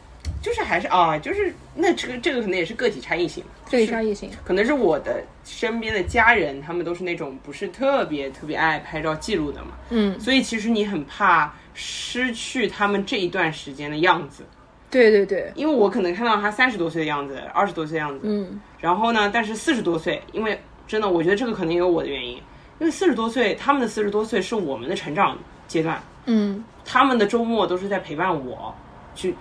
[0.43, 4.29] 就是还是啊，就是那这个这个可能也是个体差异性，个体差异性。
[4.45, 14.45] 可能是我的身边的家人，他们都是那种不是特别特别爱拍照记录的嘛，嗯，所以其实你很怕失去他们这一段时间的样子，
[14.91, 22.37] 对对对，因为我可能看到他三十多岁的样子，二十多岁的样子，嗯，然后呢，但是四十多岁，因为真的我觉得这个可能也有我的原因，
[22.79, 28.75] 因为四十多岁，他们的四十多岁是我们的成长阶段，嗯，他们的周末都是在陪伴我
[29.15, 29.35] 去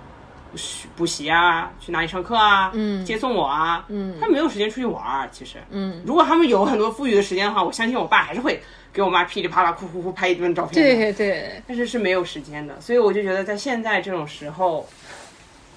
[0.56, 3.04] 去补习啊，去哪里上课啊，嗯。
[3.06, 4.16] 接送我啊，嗯。
[4.20, 5.30] 他没有时间出去玩儿。
[5.32, 8.62] 其实，嗯，如果他们有很多富裕的时间的话，我相信我爸还是会
[8.94, 10.96] 给我妈噼里啪啦、哭哭哭拍一顿照片的。
[10.96, 14.88] 对对，但是是没有时间的，所以我就觉得在现在这种时候，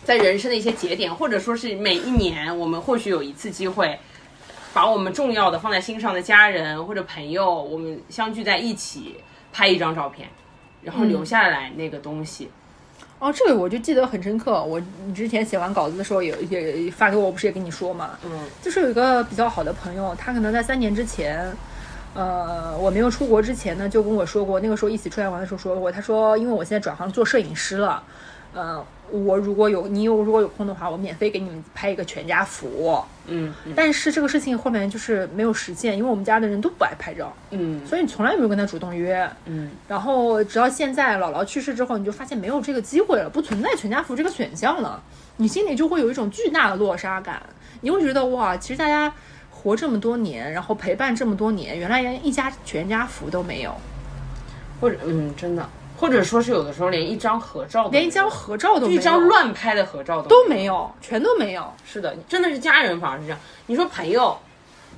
[0.05, 3.99] 在人生的一些节点，或者说是每一年，我们或许有一次机会，
[4.73, 9.17] 把我们重要的放在心上的家人或者朋友，我们相聚在一起，
[9.53, 10.29] 拍一张照片，
[10.83, 12.51] 然后留下来那个东西。
[13.21, 14.63] 哦，这个我就记得很深刻。
[14.63, 14.83] 我
[15.15, 18.19] 之前写完稿子的时候有也发给我，不是也跟你说嘛？
[18.25, 21.51] 嗯就是有一个比较好的朋友，他可能在三年之前，
[22.15, 28.03] 呃，我没有出国之前呢，就跟我说过，那个时候一起出来玩的时候说过，他说因为我现在转行做摄影师了，
[28.55, 33.03] 呃，我如果有你有如果有空的话，我免费给你们拍一个全家福。
[33.27, 39.29] 嗯嗯但是这个事情后面就是没有实现，因为我们家的人都不爱拍照，嗯所以你从来没有跟他主动约。
[39.47, 45.03] 嗯，然后直到现在姥姥去世之后，你就发现没有这个机会了，不存在全家福这个选项了，
[45.39, 47.43] 你心里就会有一种巨大的落差感，
[47.81, 49.13] 你会觉得哇，其实大家
[49.65, 53.75] 活这么多年，然后陪伴这么多年，原来连一家全家福都没有，
[54.79, 61.73] 或者嗯，真的，或者说是有的时候连一张合照都，连一张合照都没有，一张乱拍的合照都都没有，全都没有。
[61.87, 63.39] 是的，真的是家人反而是这样。
[63.67, 64.39] 你说朋友，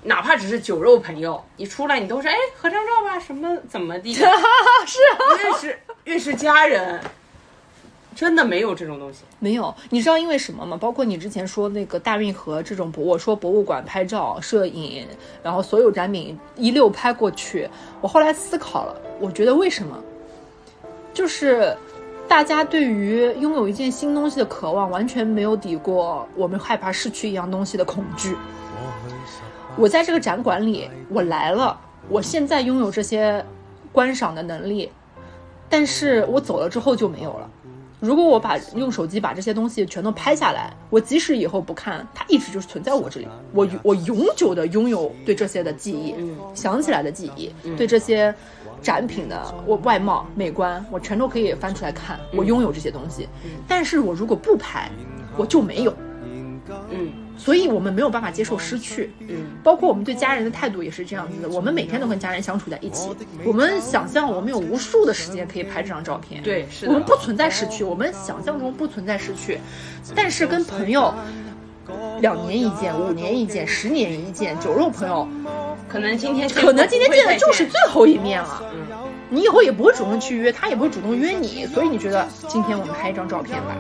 [0.03, 4.35] 哪怕只是酒肉朋友，你出来你都是哎合张照吧，什么怎么地， 是啊，
[5.39, 7.01] 越是越是家人，
[8.17, 9.21] 真的没有这种东西。
[9.39, 10.77] 没有，你知道因为什么吗？
[10.77, 15.07] 包括你之前说那个大运河这种博，我说博物馆拍照、摄影，
[15.43, 17.69] 然后所有展品一溜拍过去。
[18.01, 20.03] 我后来思考了，我觉得为什么？
[21.13, 21.77] 就是
[22.27, 28.35] 大家对于拥有一件新东西的渴望，完全没有抵过我们害怕失去一样东西的恐惧。
[29.77, 33.45] 我在这个展馆里，我来了，我现在拥有这些
[33.93, 34.91] 观赏的能力，
[35.69, 37.51] 但是我走了之后就没有了。
[37.99, 43.29] 如果我把用手机把这些东西全都拍下来，我即使以后不看，它一直就是存在我这里。
[43.53, 46.15] 我我永久的拥有对这些的记忆，
[46.55, 48.35] 想起来的记忆，对这些
[48.83, 52.21] 展品的我外貌美观，我全都可以翻出来看。
[52.35, 53.27] 我拥有这些东西，
[53.67, 54.91] 但是我如果不拍，
[55.37, 55.95] 我就没有。
[56.91, 61.49] 嗯所以我们没有办法接受失去，嗯，包括我们对家人的态度也是这样子的。
[61.49, 63.09] 我们每天都跟家人相处在一起，
[63.45, 66.93] 我们想象我们有无数的时间可以拍这张照片，对是的。
[66.93, 69.61] 我们不存在失去，我们想象中不存在失去，
[70.15, 71.15] 但是跟朋友
[72.21, 75.29] 两年一见、五年一见、十年一见，酒肉朋友，
[75.89, 78.63] 可能今天可能今天见的就是最后一面了。
[78.75, 78.97] 嗯。
[79.29, 83.77] 你以后也不会主动去约，他也不会主动约你，所以你觉得今天我们拍一张照片吧，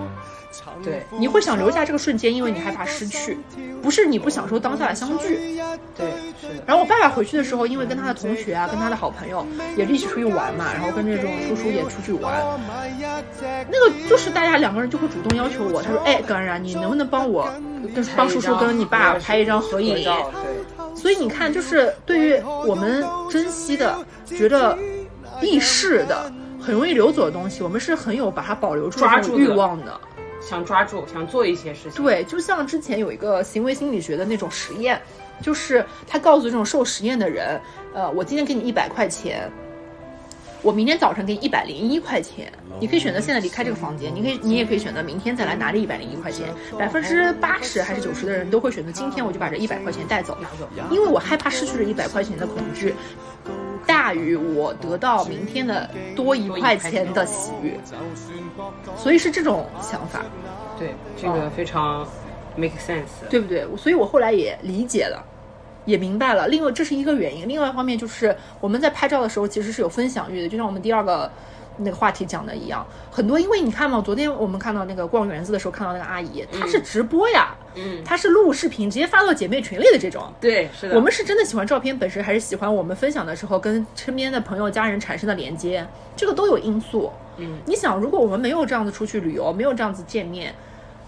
[0.82, 3.38] 对你会想留下这个瞬间，因为你害怕失去，
[3.82, 5.58] 不是你不享受当下的相聚。
[5.94, 6.06] 对
[6.40, 9.46] 是的，然后我爸爸回去的时候，因为跟他的同学啊，跟他的好朋友
[9.76, 12.58] 也一起出去玩嘛，然后跟这种叔叔也出去玩，
[13.70, 17.48] 那个就是大家两个人就会主动要求我，他说，哎，甘然，你能不能帮我
[17.94, 19.94] 跟帮叔叔跟你爸拍一张合影？
[20.04, 23.96] 对，所以你看，就是对于我们珍惜的、
[24.26, 24.76] 觉得
[25.40, 26.30] 易逝的、
[26.60, 29.98] 很容易流走的东西，我们是很有把它保留住抓住的欲望的。
[30.48, 32.02] 想抓住，想做一些事情。
[32.04, 35.00] 对，就像之前有一个行为心理学的那种实验，
[35.42, 37.60] 就是他告诉这种受实验的人，
[37.92, 39.50] 呃，我今天给你一百块钱，
[40.62, 46.48] 我明天早上给你一百零一块钱，你可以选择现在离开这个房间，你可以，你也可以选择明天再来拿这一百零一块钱。
[46.78, 50.36] 百分之八十还是九十的人都会选择今天我就把这一百块钱带走，
[50.90, 52.94] 因为我害怕失去这一百块钱的恐惧。
[53.86, 57.78] 大于我得到明天的多一块钱的喜悦，
[58.96, 60.22] 所以是这种想法。
[60.76, 62.04] 对，这个非常
[62.56, 63.28] make sense。
[63.30, 63.64] 对不对？
[63.76, 65.24] 所以我后来也理解了，
[65.84, 66.48] 也明白了。
[66.48, 67.48] 另外，这是一个原因。
[67.48, 71.30] 另外一方面就是我们在拍照的时候其实是有分享欲的，就像我们第二个
[71.78, 80.32] 那个话题讲的一样，很多因为你看嘛，昨天我们看到那个逛园子的时候看到那个阿姨，她是直播呀，嗯她是录视频直接发到姐妹群里的这种。
[80.40, 80.96] 对，是的。
[80.96, 85.86] 我们是真的喜欢照片本身，还是喜欢我们分享的时候跟身边的朋友、家人产生的连接？
[86.16, 87.10] 这个都有因素。
[87.36, 90.54] 嗯，你想，如果我们没有这样子出去旅游，没有这样子见面，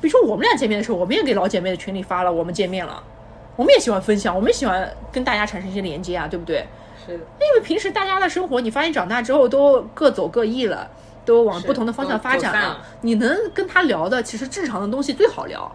[0.01, 3.03] 比如说我们俩见面的时候，我们也给老姐妹的群里发了，我们见面了，
[3.57, 6.67] 我们也喜欢分享，我们也喜欢跟大家产生一些连接啊，对不对？
[7.09, 10.89] 是的，因为平时大家的生活，你发现长大之后都各走各异了，
[11.25, 12.85] 都往不同的方向发展了。
[13.01, 15.71] 你能跟他聊的，其实日常的东西最好聊。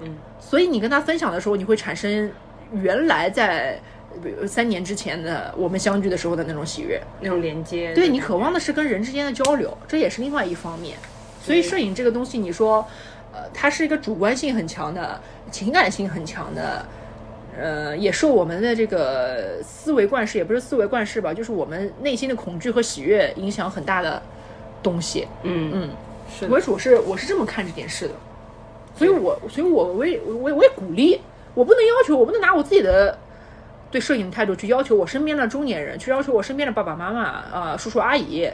[0.00, 2.32] 嗯，所以你跟他分享的时候，你会产生
[2.72, 3.78] 原来在
[4.46, 7.00] 三年之前的我们相聚的时候的那种喜悦。
[7.20, 7.94] 那种连接。
[7.94, 10.98] 对你渴望的是跟人之间的交流，这也是另外一方面。
[11.42, 12.86] 所以摄影这个东西，你说，
[13.32, 15.20] 呃，它是一个主观性很强的、
[15.50, 16.84] 情感性很强的，
[17.58, 24.22] 呃，也受我们的这个思维惯式，也不是思维惯式吧，就是我们内心的恐惧和喜悦影响很大的
[24.82, 25.28] 东西。
[25.42, 25.90] 嗯嗯，
[26.34, 28.14] 是的我主是我是这么看这件事的，
[28.96, 31.20] 所以我所以我我也我也我也鼓励，
[31.54, 33.18] 我不能要求，我不能拿我自己的
[33.90, 38.48] 对摄影的态度去要求我身边的中年人，去要求我身边的爸爸妈妈啊、叔叔阿姨，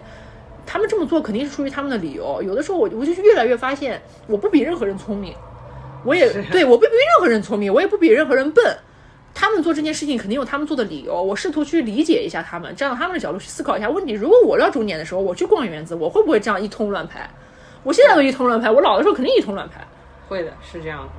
[0.67, 2.43] 他们这么做肯定是出于他们的理由。
[2.43, 5.33] 有的时候我我就越来越发现，我不比任何人聪明，
[6.05, 8.77] 我也对我不比任何人聪明，我也不比任何人笨。
[9.35, 14.13] 他们做这件事情肯定有他们做的理由，我试图去理解一下他们，站到他们的角度去思考一下问题。
[14.13, 17.29] 如果我到中年的时候，我去逛园子，我会不会这样一通乱拍？
[17.83, 19.87] 我现在都一通乱拍，我老的时候肯定一通乱拍
[20.29, 21.13] 会的，是这样的，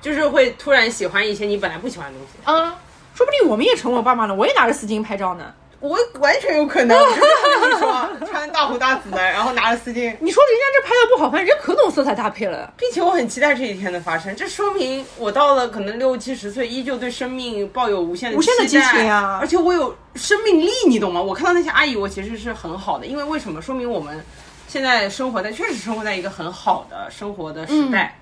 [0.00, 2.38] 就是会突然喜欢一些你本来不喜欢的东西。
[2.44, 2.78] 啊！
[3.12, 5.52] 说不定我们也成我爸妈了，我也拿着丝巾拍照呢。
[5.80, 7.16] 我完全有可能，我 就
[7.60, 12.70] 跟你说，穿大红大紫的，然后拿着丝巾，你说人家这拍的不好看，人家可懂色彩搭配了。
[12.76, 14.36] 并且我很期待这一天的发生。
[14.36, 21.22] 这说明我到了可能六七十岁，依旧对生命抱有无限的无限的期待激情啊而且我有生命力，你懂吗？
[21.22, 23.62] 我看到那些阿姨，我其实是很好的，因为为什么？
[23.62, 24.22] 说明我们
[24.68, 28.18] 现在生活在确实生活在一个很好的生活的时代。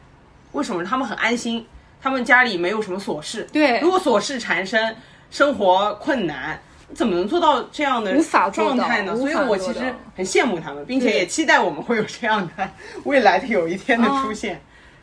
[0.52, 0.84] 为什么？
[0.84, 1.66] 他们很安心，
[2.00, 3.48] 他们家里没有什么琐事。
[3.52, 4.96] 对如果琐事缠身，
[5.30, 6.62] 生活困难。
[6.94, 9.14] 怎么能做到这样的无法状态呢？
[9.16, 12.70] 所以我其实很羡慕他们，并且也期待我们会有这样的
[13.04, 14.60] 未来的有一天的啊出现。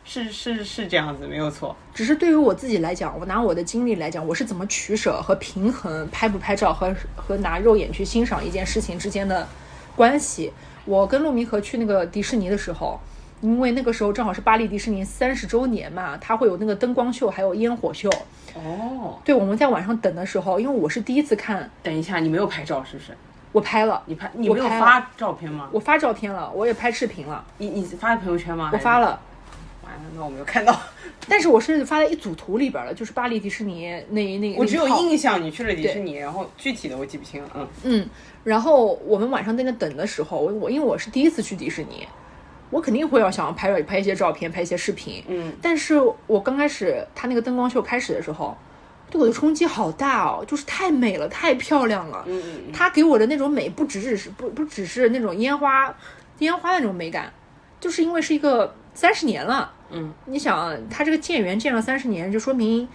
[0.08, 1.74] 是是是这样子，没有错。
[1.92, 9.46] 只是对于我自己来讲，我拿我的经历来讲，我是怎么取舍和平衡拍不拍照和和拿肉眼去欣赏一件事情之间的
[9.96, 10.52] 关系。
[10.84, 13.00] 我跟陆明和去那个迪士尼的时候，
[13.46, 18.10] 因为那个时候正好是巴黎迪士尼三十周年嘛，它会有那个灯光秀，还有烟火秀。
[18.54, 23.16] 哦，对，我们在晚上等的时候，因为我是第一次看，等一下，你没有拍照是不是？
[23.52, 25.68] 我拍了，你拍你没有发照片吗？
[25.70, 28.70] 我发照片了，我也拍视频了，你你发在朋友圈吗？
[28.72, 28.98] 我发。
[28.98, 29.20] 了。
[29.84, 30.76] 完了，那我没有看到。
[31.28, 37.50] 但是我是发在一组图里边了，就是巴黎迪士尼那那我只有印象你去了迪士尼，然后具体的我记不清了。
[37.54, 38.08] 嗯，嗯，
[38.42, 42.06] 然后我们晚上在那等的时候，我我因为我是第一次去迪士尼，
[42.70, 45.22] 我肯定会要想要拍拍一些照片，拍一些视频。
[45.28, 45.94] 嗯，但是
[46.26, 48.56] 我刚开始他那个灯光秀开始的时候，
[49.10, 52.24] 对我的冲击好大哦，就是太美了，太漂亮了。
[52.26, 55.94] 嗯嗯嗯它给我的那种美，不只只是不不只是那种烟花
[56.40, 57.32] 烟花的那种美感，
[57.78, 59.72] 就是因为是一个三十年了。
[59.90, 62.88] 嗯，你想，他这个建园建了三十年，就说明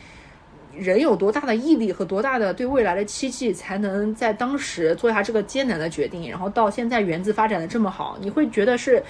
[0.75, 9.01] 人有多大的毅力和多大的对未来的期冀，才能在当时做下这个艰难的决定，然后到现在园子发展的这么好，你会觉得是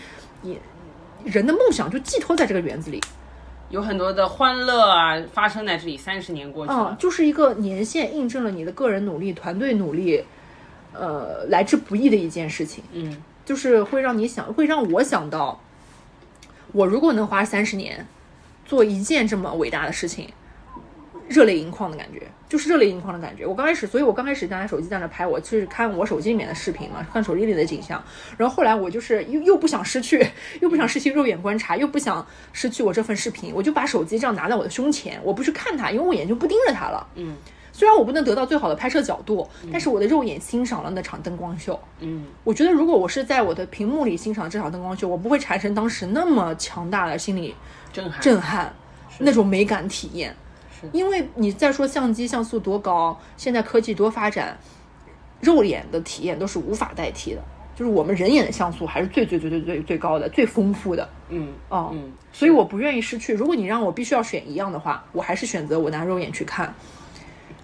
[0.42, 0.60] 你
[1.24, 3.00] 人的梦想就寄托在这个园子里，
[3.70, 5.96] 有很多的欢乐啊发生在这里。
[5.96, 10.24] 三十年过去嗯了，，就是一个年限印证了你的个人努力、团队努力，
[10.94, 12.84] 呃，来之不易的一件事情。
[12.92, 15.62] 嗯，就是会让你想，会让我想到，
[16.72, 18.08] 我如果能花三十年
[18.66, 20.30] 做一件这么伟大的事情，
[21.32, 23.46] 热泪盈眶的感觉，就是热泪盈眶的感觉。
[23.46, 28.04] 我刚开始，所以我刚开始拿手机在那拍，我是看我手机里面的视频嘛，看手机里的景象。
[28.38, 30.26] 然后后来我就是又又不想失去，
[30.60, 37.08] 又不想失去肉眼观察，又不想失去我这份视频，我就把手机这样拿在我的胸前，我不去看它，因为我眼睛不盯着它了。
[37.16, 37.36] 嗯，
[37.72, 41.80] 虽然我不能得到最好的拍摄角度，但是我的肉眼欣赏了那场灯光秀。
[42.00, 47.56] 嗯，我觉得如果我是在我的屏幕里欣赏这场灯光秀，我不会产生当时那么强大的心理
[47.94, 48.22] 震撼。
[48.22, 48.74] 震撼，
[49.20, 50.36] 那种美感体验是。
[50.92, 54.58] 因为你再说相机像素多高，现在科技多发展，
[55.40, 57.42] 肉眼的体验都是无法代替的，
[57.76, 61.08] 就是我们人眼的像素还是最最最最最最高的、最丰富的。
[61.30, 63.34] 嗯哦，嗯，所以我不愿意失去。
[63.34, 66.74] 如果你让我必须要选一样的话，我还是选择我拿肉眼去看，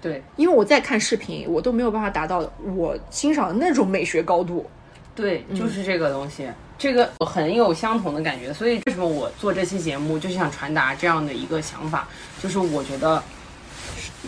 [0.02, 4.66] 对因为我在看视频，我都没有办法达到我欣赏的那种美学高度。
[5.14, 6.48] 对，就是这个东西，
[6.78, 8.54] 这个我很有相同的感觉。
[8.54, 12.08] 所以为什么我做这期节目，就是想传达这样的一个想法，
[12.42, 13.24] 就是我觉得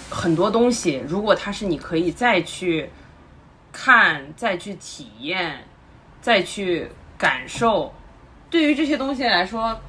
[0.10, 2.90] 很多东西，如果它是你可以再去
[3.72, 5.64] 看、再去体验、
[6.22, 7.94] 再去感受，
[8.50, 9.80] 对于这些东西来说，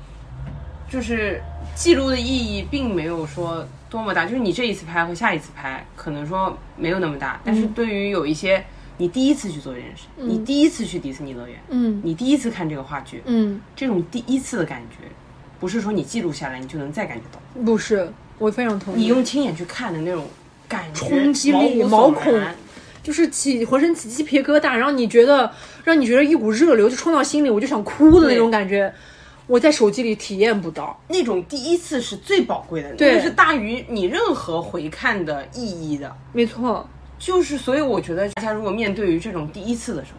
[0.88, 1.42] 就是
[1.74, 8.64] 记录的意义并没有说多么大，就是你这一次拍和下一次拍，可能说没有那么大，但是对于有一些
[9.00, 12.02] 你第一次去做这件事，你第一次去迪士尼乐园，嗯。
[12.04, 15.08] 你第一次看这个话剧，嗯，这种第一次的感觉，
[15.58, 18.98] 不是说你记录下来你就能再感觉到，不是，我非常同意。
[18.98, 20.26] 你用亲眼去看的那种
[20.68, 22.38] 感觉，冲击力毛孔
[23.02, 25.50] 就是起浑身起鸡皮疙瘩，然后你觉得
[25.82, 28.92] 让你觉得一股热流就冲到心里，我就想哭的那种感觉，
[29.46, 31.02] 我在手机里体验不到。
[31.08, 33.12] 那种第一次是最宝贵的，对。
[33.12, 36.14] 那个是大于你任何回看的意义的。
[36.34, 36.86] 没错，
[37.20, 40.18] 就是，所以我觉得大家如果面对于这种第一次的时候，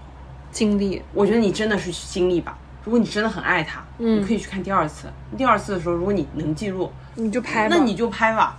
[0.51, 2.55] 经历，我觉得你真的是去经历吧。
[2.85, 5.07] 如果你真的很爱他，嗯你可以去看第二次。
[5.35, 7.75] 第二次的时候，如果你能记录，你就拍吧。
[7.75, 8.57] 那你就拍吧。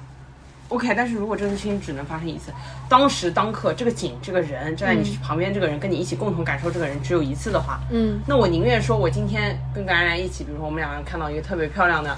[0.69, 2.51] OK，但是如果这件事情只能发生一次，
[2.89, 12.17] 当时当刻这个景、这个人站在你旁边，这个人跟你一起共同感受这个人只有一次的话，嗯那我宁愿说我今天跟感染一起，比如说我们两个人看到一个特别漂亮的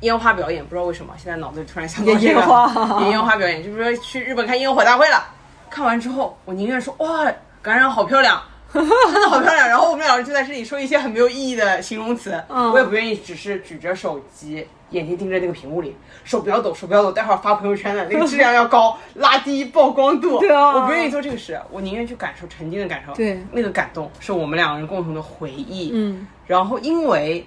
[0.00, 5.22] 烟花表演，不知道为什么现在脑子里突然想到这个烟花演烟花表演，就是说去日本看烟火大会了，
[5.70, 8.42] 看完之后我宁愿说哇，感染好漂亮。
[8.76, 20.40] 真的好漂亮，然后我们两人就在这里说一些很没有意义的形容词，嗯我也不愿意只是举着手机，眼睛盯着那个屏幕里，手不要抖，手不要抖，待会儿发朋友圈的那个 质量要高，拉低曝光度。
[20.40, 23.14] 对啊我不愿意做这个事，我宁愿去感受，沉浸的感受。
[23.14, 25.92] 对那个感动是我们两个人共同的回忆。
[25.94, 27.46] 嗯然后因为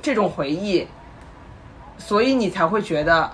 [0.00, 0.86] 这种回忆，
[1.98, 3.30] 所以你才会觉得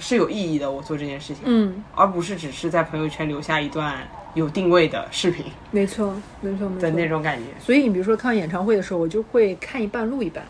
[0.00, 0.70] 是有意义的。
[0.70, 3.96] 我做这件事情，嗯，而不是只是在朋友圈留下一段
[4.34, 7.44] 有定位的视频没错没错没错的那种感觉。
[7.60, 10.44] 所以你比如说看演唱会的时候，我就会看一半录一半，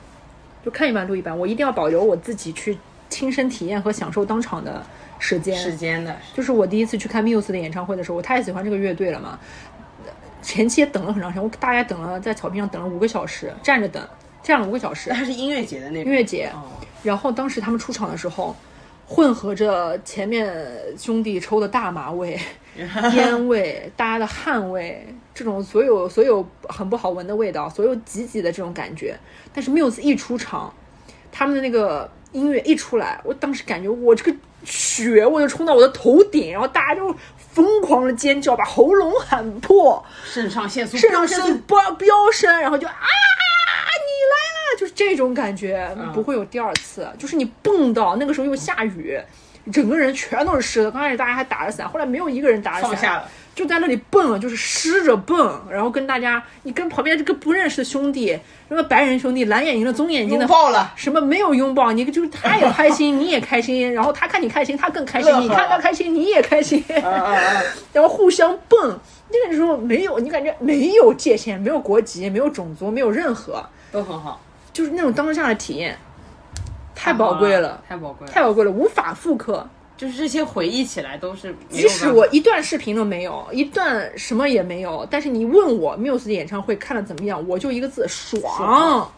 [0.65, 2.79] 就看一半录一半，我一定要保留我自己去
[3.09, 4.83] 亲身体验和享受当场的
[5.19, 5.57] 时间。
[5.57, 9.39] 时间的，就是我第一次去看 Muse 的演唱会的时候，我太喜欢这个乐队了嘛。
[10.43, 14.03] 前期也等了很长时间，我大概等了在草坪上等了五个小时，站着等，
[14.43, 15.17] 站了五个小时那。
[15.17, 16.65] 它是音乐节的那种音乐节哦
[17.03, 18.57] 然后当时他们出场的时候，
[19.13, 20.49] 混合着前面
[20.97, 22.39] 兄弟抽的大麻味、
[23.13, 25.05] 烟味、大家的汗味，
[25.35, 29.19] 这种所有所有很不好闻的味道，所有挤挤的这种感觉。
[29.53, 30.73] 但是 Muse 一出场，
[31.33, 40.01] 他们的那个音乐一出来，我当时感觉我这个血我就冲到我的头顶，然后大家就疯狂的尖叫，把喉咙喊破。
[40.25, 47.09] 肾上腺素肾上腺素飙飙升，然后就啊，你来了，就是这种感觉，嗯不会有第二次。
[47.19, 49.21] 就是你蹦到那个时候又下雨，
[49.73, 50.91] 整个人全都是湿的。
[50.91, 53.29] 刚开始大家还打着伞，后来没有一个人打着伞，放下了。
[53.53, 58.29] 就在那里蹦，就是湿着蹦，然后跟大家，你跟旁边这个不认识的兄弟，
[58.69, 66.83] 什么白人兄弟、蓝眼睛的、棕眼睛的拥，抱了，什么没有拥抱，你就是他也开心，你也开心，然后他看你开心，他更开心你看他开心，你也开心。
[67.93, 68.99] 然后互相蹦。
[69.33, 74.41] 那个时候没有，你感觉没有界限，没有国籍，没有种族，没有任何，都很好，
[74.73, 75.99] 就是那种当下的体验，
[76.95, 79.67] 太宝贵了，太宝贵了，太宝贵了，无法复刻。
[79.97, 88.41] 就是这些回忆起来都是即使我一段视频都没有，一段什么也没有，但是你问我 Muse 的演唱会看的怎么样，我就一个字：爽。
[88.57, 89.13] 爽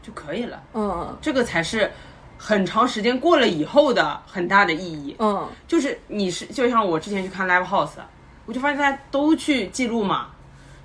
[0.00, 1.90] 就可以了，嗯这个才是
[2.38, 5.16] 很长时间过了以后的很大的意义。
[5.18, 7.98] 嗯就是你是就像我之前去看 live house，
[8.46, 10.28] 我就发现大家都去记录嘛，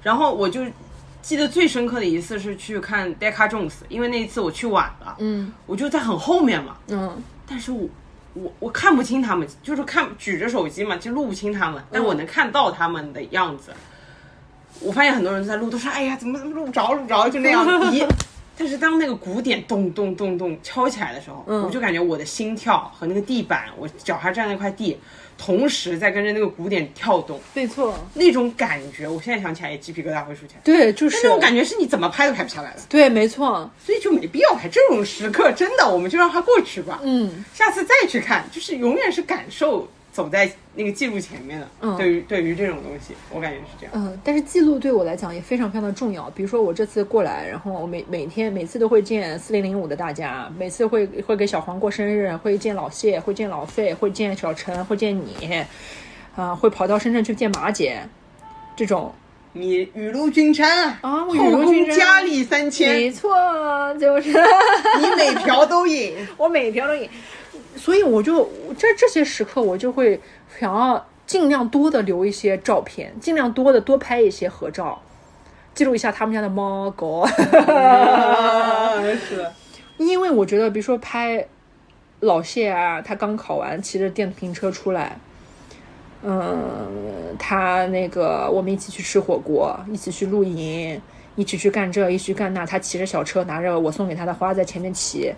[0.01, 0.61] 然后我就
[1.23, 5.51] 记得最深刻的一次是去看 Decca Jones，因为那一次我去晚了，嗯。
[5.65, 7.19] 我就在很后面嘛，嗯。
[7.47, 7.87] 但是我
[8.33, 13.71] 我我看不清他们，就是看举着手机嘛，就录不清他们，但我能看到他们的样子。
[14.81, 17.65] 我发现很多人在录，都说哎呀，怎么怎么录不着，录不着，就那样。
[17.89, 18.05] 咦，
[18.57, 21.63] 但是当那个鼓点咚咚咚咚敲起来的时候，嗯。
[21.63, 24.99] 我就感觉我的心跳和那个地板，我脚下站那块地，
[25.38, 30.61] 同时在跟着那个鼓点跳动，没错，那种感觉，我现在想起来也鸡皮疙瘩会竖起来。
[30.64, 35.51] 对，就是那种感觉是你怎么拍都拍不下来的，对，没错，所以就没必要拍这种时刻。
[35.51, 36.99] 真的，我们就让它过去吧。
[37.03, 41.68] 嗯下次再去看，就是永远是感受走在那个记录前面的。
[41.81, 43.91] 嗯对于对于这种东西，我感觉是这样。
[43.95, 46.30] 嗯，但是记录对我来讲也非常非常的重要。
[46.30, 55.65] 比如说我这次过来，然后我每每天每次都会见四零零五的大家，每次会会给小黄过生日，会见老谢，会见老费，会见小陈，会见你，
[56.35, 58.02] 啊、会跑到深圳去见马姐。
[58.76, 59.14] 这种
[59.56, 60.98] 你雨露均沾啊！
[61.02, 63.31] 啊我雨后宫露均沾佳丽三千，没错，
[63.99, 64.30] 就是
[64.99, 66.15] 你每条都饮。
[66.38, 67.07] 我每条都赢，
[67.75, 70.19] 所以我就这这些时刻，我就会
[70.59, 75.01] 想要尽量多的留一些照片，尽量多的多拍一些合照，
[75.73, 77.25] 记录一下他们家的猫狗。
[79.27, 79.53] 是的，
[79.97, 81.45] 因为我觉得，比如说拍
[82.21, 85.17] 老谢啊，他刚考完，骑着电瓶车出来，
[86.23, 91.01] 嗯，他那个我们一起去吃火锅，一起去露营，
[91.35, 95.33] 一起去干这，一起去干那，他骑着小车，拿着我送给他的花在前面骑，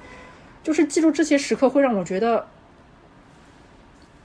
[0.65, 2.47] 就是记住这些时刻，会让我觉得，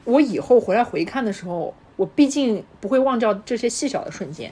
[0.04, 4.50] 我以后回来回看的时候，我毕竟不会忘掉这些细小的瞬间，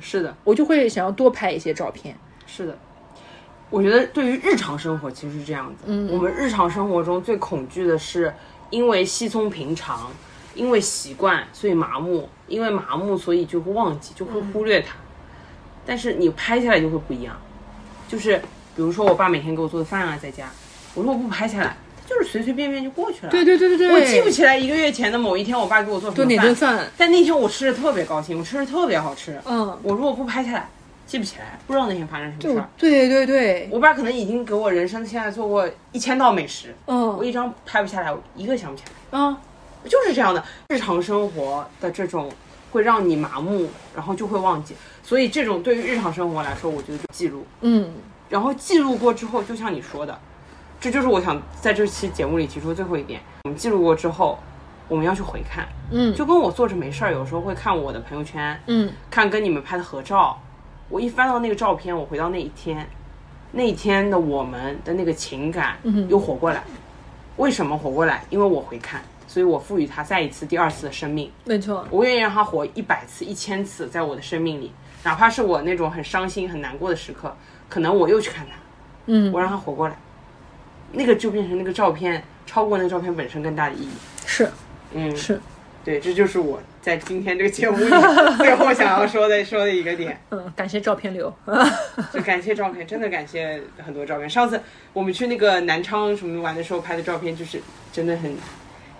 [0.00, 2.16] 是的，我就会想要多拍一些照片。
[2.46, 2.78] 是的。
[3.70, 8.32] 我觉得对于日常生活其实是这样子，嗯，我们日常生活中最恐惧的是
[8.70, 10.12] 因为稀松平常，
[10.54, 14.94] 因为习惯所以麻木，因为麻木所以就会忘记，就会忽略它。
[15.84, 17.36] 但是你拍下来就会不一样，
[18.06, 18.40] 就是
[18.74, 20.48] 比如说我爸每天给我做的饭啊，在家，
[20.94, 23.30] 我如果不拍下来，它就是随随便便就过去了。
[23.30, 29.40] 对对对对对，我记不起来一个月前的某一天我爸给我做什做么哪顿饭，但那天我吃的特别高兴，我吃的特别好吃。
[29.44, 30.68] 嗯，我如果不拍下来，
[31.06, 32.68] 记不起来，不知道那天发生什么事儿。
[32.76, 39.36] 对对对，我爸可能已经给我人生现在做过一千道美食，嗯我嗯一张拍不下来，我一个想不起来，嗯，
[39.84, 40.42] 就是这样的。
[40.68, 42.30] 日常生活的这种
[42.70, 44.74] 会让你麻木，然后就会忘记。
[45.02, 47.92] 所以这种对于日常生活来说，我觉得就记录，嗯
[48.32, 50.18] 然后记录过之后，就像你说的，
[50.80, 53.20] 这就是我想在这期节目里提出最后一点。
[53.44, 54.38] 我们记录过之后，
[54.88, 60.40] 我们要去回看，嗯就跟我坐着没事儿，有时候会看我的朋友圈，嗯看跟你们拍的合照，
[60.88, 62.88] 我一翻到那个照片，我回到那一天，
[63.50, 65.76] 那一天的我们的那个情感
[66.08, 66.64] 又活过来。
[67.36, 68.24] 为什么活过来？
[68.30, 71.30] 因为我回看，所以我赋予它再一次、第二次的生命。
[71.44, 74.72] 没错，我愿意让它活一百次、一千次，在我的生命里，
[75.04, 77.36] 哪怕是我那种很伤心、很难过的时刻，
[77.72, 78.52] 可能我又去看他，
[79.06, 79.96] 嗯我让他活过来，
[80.92, 83.88] 那个就变成那个照片超过那个照片本身更大的意义。
[84.26, 84.46] 是
[84.92, 85.40] 嗯，是，
[85.82, 87.88] 对，这就是我在今天这个节目里
[88.36, 90.20] 最后想要说的说的一个点。
[90.28, 91.34] 嗯，感谢照片流，
[92.12, 94.28] 就感谢照片，真的感谢很多照片。
[94.28, 94.60] 上次
[94.92, 97.58] 我们去那个南昌什么玩的时候拍的照片，就是
[97.90, 98.36] 真的很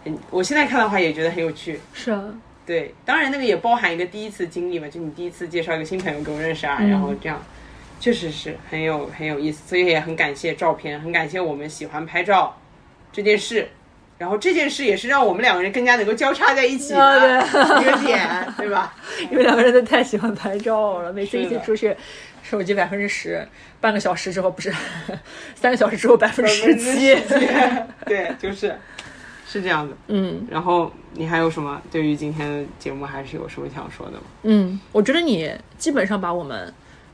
[0.02, 1.78] 很，我现在看的话也觉得很有趣。
[1.92, 2.24] 是啊，
[2.64, 7.38] 对，当然那个也包含一个第一次经历嘛，就你第一次介绍一个新朋友给我认识啊，然后这样，
[8.02, 12.58] 确实是很有很有意思，所以也很感谢照片，很感谢我们喜欢拍照
[13.12, 13.68] 这件事。
[14.18, 18.92] 然后这件事也是让我们两个人更加能够交叉在一起啊的对一个点，对吧？
[19.30, 21.96] 因为两个人都太喜欢拍照了，每次一起出去，
[22.42, 23.46] 手机百分之十，
[23.80, 24.72] 半个小时之后不是，
[25.54, 27.16] 三个小时之后百分之十七，
[28.04, 28.76] 对，就是
[29.46, 29.96] 是这样的。
[30.08, 34.22] 嗯然后你还有什么对于今天的节目还是有什么想说的吗？
[34.42, 36.72] 嗯，我觉得你基本上把我们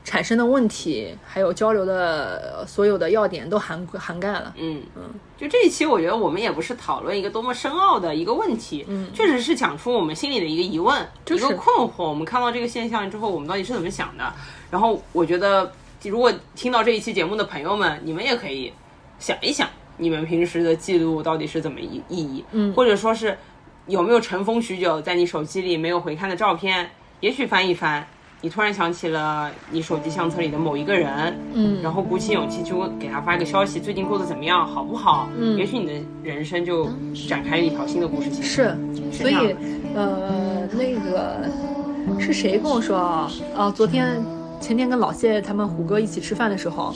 [0.09, 5.03] 产生的问题，还有交流的呃所有的要点都涵涵盖了，嗯嗯，
[5.37, 12.09] 就这一期，我觉得我们也不是讨论一个多么深奥的一个问题，嗯，确实是讲出我们心里的一个疑问，就是一个困惑。
[12.09, 14.33] 我们看到这个现象之后，我们到底是怎么想的？
[14.71, 15.71] 然后我觉得，
[16.01, 18.73] 如果听到这一期节目的朋友们，你们也可以
[19.19, 23.37] 想一想，你们平时的记录到底是怎么意意义，嗯，或者说是
[23.85, 28.07] 有没有尘封许久在你手机里没有回看的照片，也许翻一翻。
[28.41, 35.27] 你突然想起了你手机相册里的某一个人，嗯，然后鼓起勇气去问给他发一个消息，最近过得怎么样，好不好？
[35.37, 35.93] 嗯，也许你的
[36.23, 36.87] 人生就
[37.27, 38.41] 展开了一条新的故事线。
[38.41, 38.77] 是，
[39.11, 39.55] 所以
[39.93, 43.31] 呃，那个是谁跟我说啊？
[43.57, 44.23] 啊，昨天
[44.61, 46.93] 前天跟老谢他们虎哥一起吃饭的时候，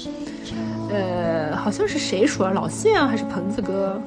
[0.94, 4.00] 呃，好像是谁说老谢啊，还是鹏子哥？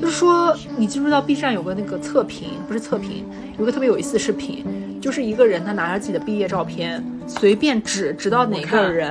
[0.00, 3.24] 就是说，你知不知道 B 站有个那个测评，不是测评，
[3.58, 4.64] 有个特别有意思的视频，
[5.00, 9.10] 就是一个人他拿着自己的毕业照片，随便指指到哪个人，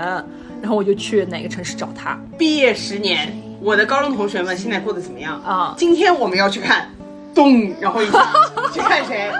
[0.62, 5.42] 然后我就去哪个城市找他毕业十年，我的高中同学们现在过得怎么样？
[5.44, 5.76] 啊。
[5.78, 6.90] 今天我们要去看，
[7.34, 8.28] 咚，然后一下
[8.74, 9.32] 去看谁？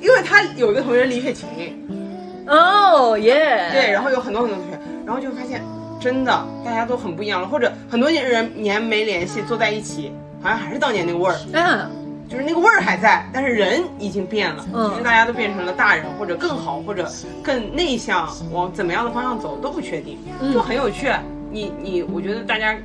[0.00, 1.48] 因为他有一个同学李雪琴，
[2.46, 3.68] 哦耶！
[3.72, 5.62] 对，然后有很多很多同学，然后就发现
[6.00, 11.90] 真的大家都很不一样了，或者很多年人年没联系，坐在一起，好像还是当年那个味儿，嗯，
[12.28, 14.90] 就是那个味儿还在，但是人已经变了，嗯。
[14.90, 17.10] 就是大家都变成了大人，或者更好，或者
[17.42, 20.52] 更内向，往怎么样的方向走都不确定，嗯。
[20.52, 21.10] 就很有趣。
[21.50, 22.76] 你你，我觉得大家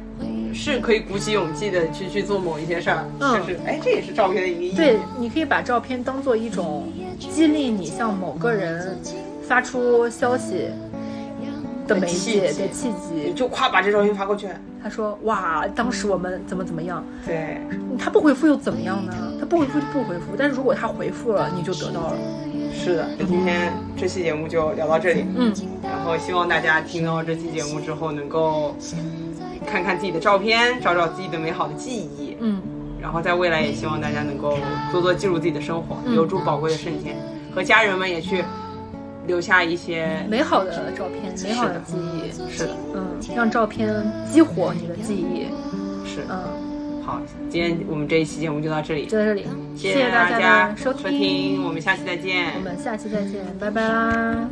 [0.54, 3.38] 是可以鼓起勇气的去去做某一些事儿，嗯。
[3.40, 4.76] 就是哎，这也是照片的一个意义。
[4.76, 8.98] 对，你可以把照片当做一种激励你向某个人
[9.46, 10.70] 发出消息
[11.88, 13.34] 的媒介契机的契你机。
[13.34, 14.48] 就夸把这照片发过去，
[14.82, 17.04] 他说：“哇，当时我们怎么怎么样？
[17.26, 17.62] 对，
[17.98, 19.14] 他不回复又怎么样呢？
[19.40, 22.18] 他不回复就不回复，但是如果他回复了，你就得到了。
[22.74, 25.26] 是的，那今天这期节目就聊到这里。
[25.36, 25.54] 嗯，
[25.84, 28.76] 然后希望大家听到这期节目之后，能够
[29.66, 32.36] 看看自己的照片，找找自己的美好的记忆。
[32.40, 32.62] 嗯，
[33.00, 34.58] 然后在未来也希望大家能够
[34.92, 37.16] 多多记录自己的生活，嗯留住宝贵的瞬间，
[37.54, 38.44] 和家人们也去
[39.28, 40.26] 留下一些。
[40.30, 43.06] 美好的照片，美好的记忆，是的，嗯，
[43.36, 43.94] 让照片
[44.32, 45.48] 激活你的记忆，
[46.06, 46.28] 是的。
[46.30, 49.46] 嗯，好，今天我们这一期节目就到这里，就到这里，
[49.76, 52.54] 谢谢大大家的收收听，我们下期再见。
[52.56, 54.50] 我们下期再见，拜拜啦。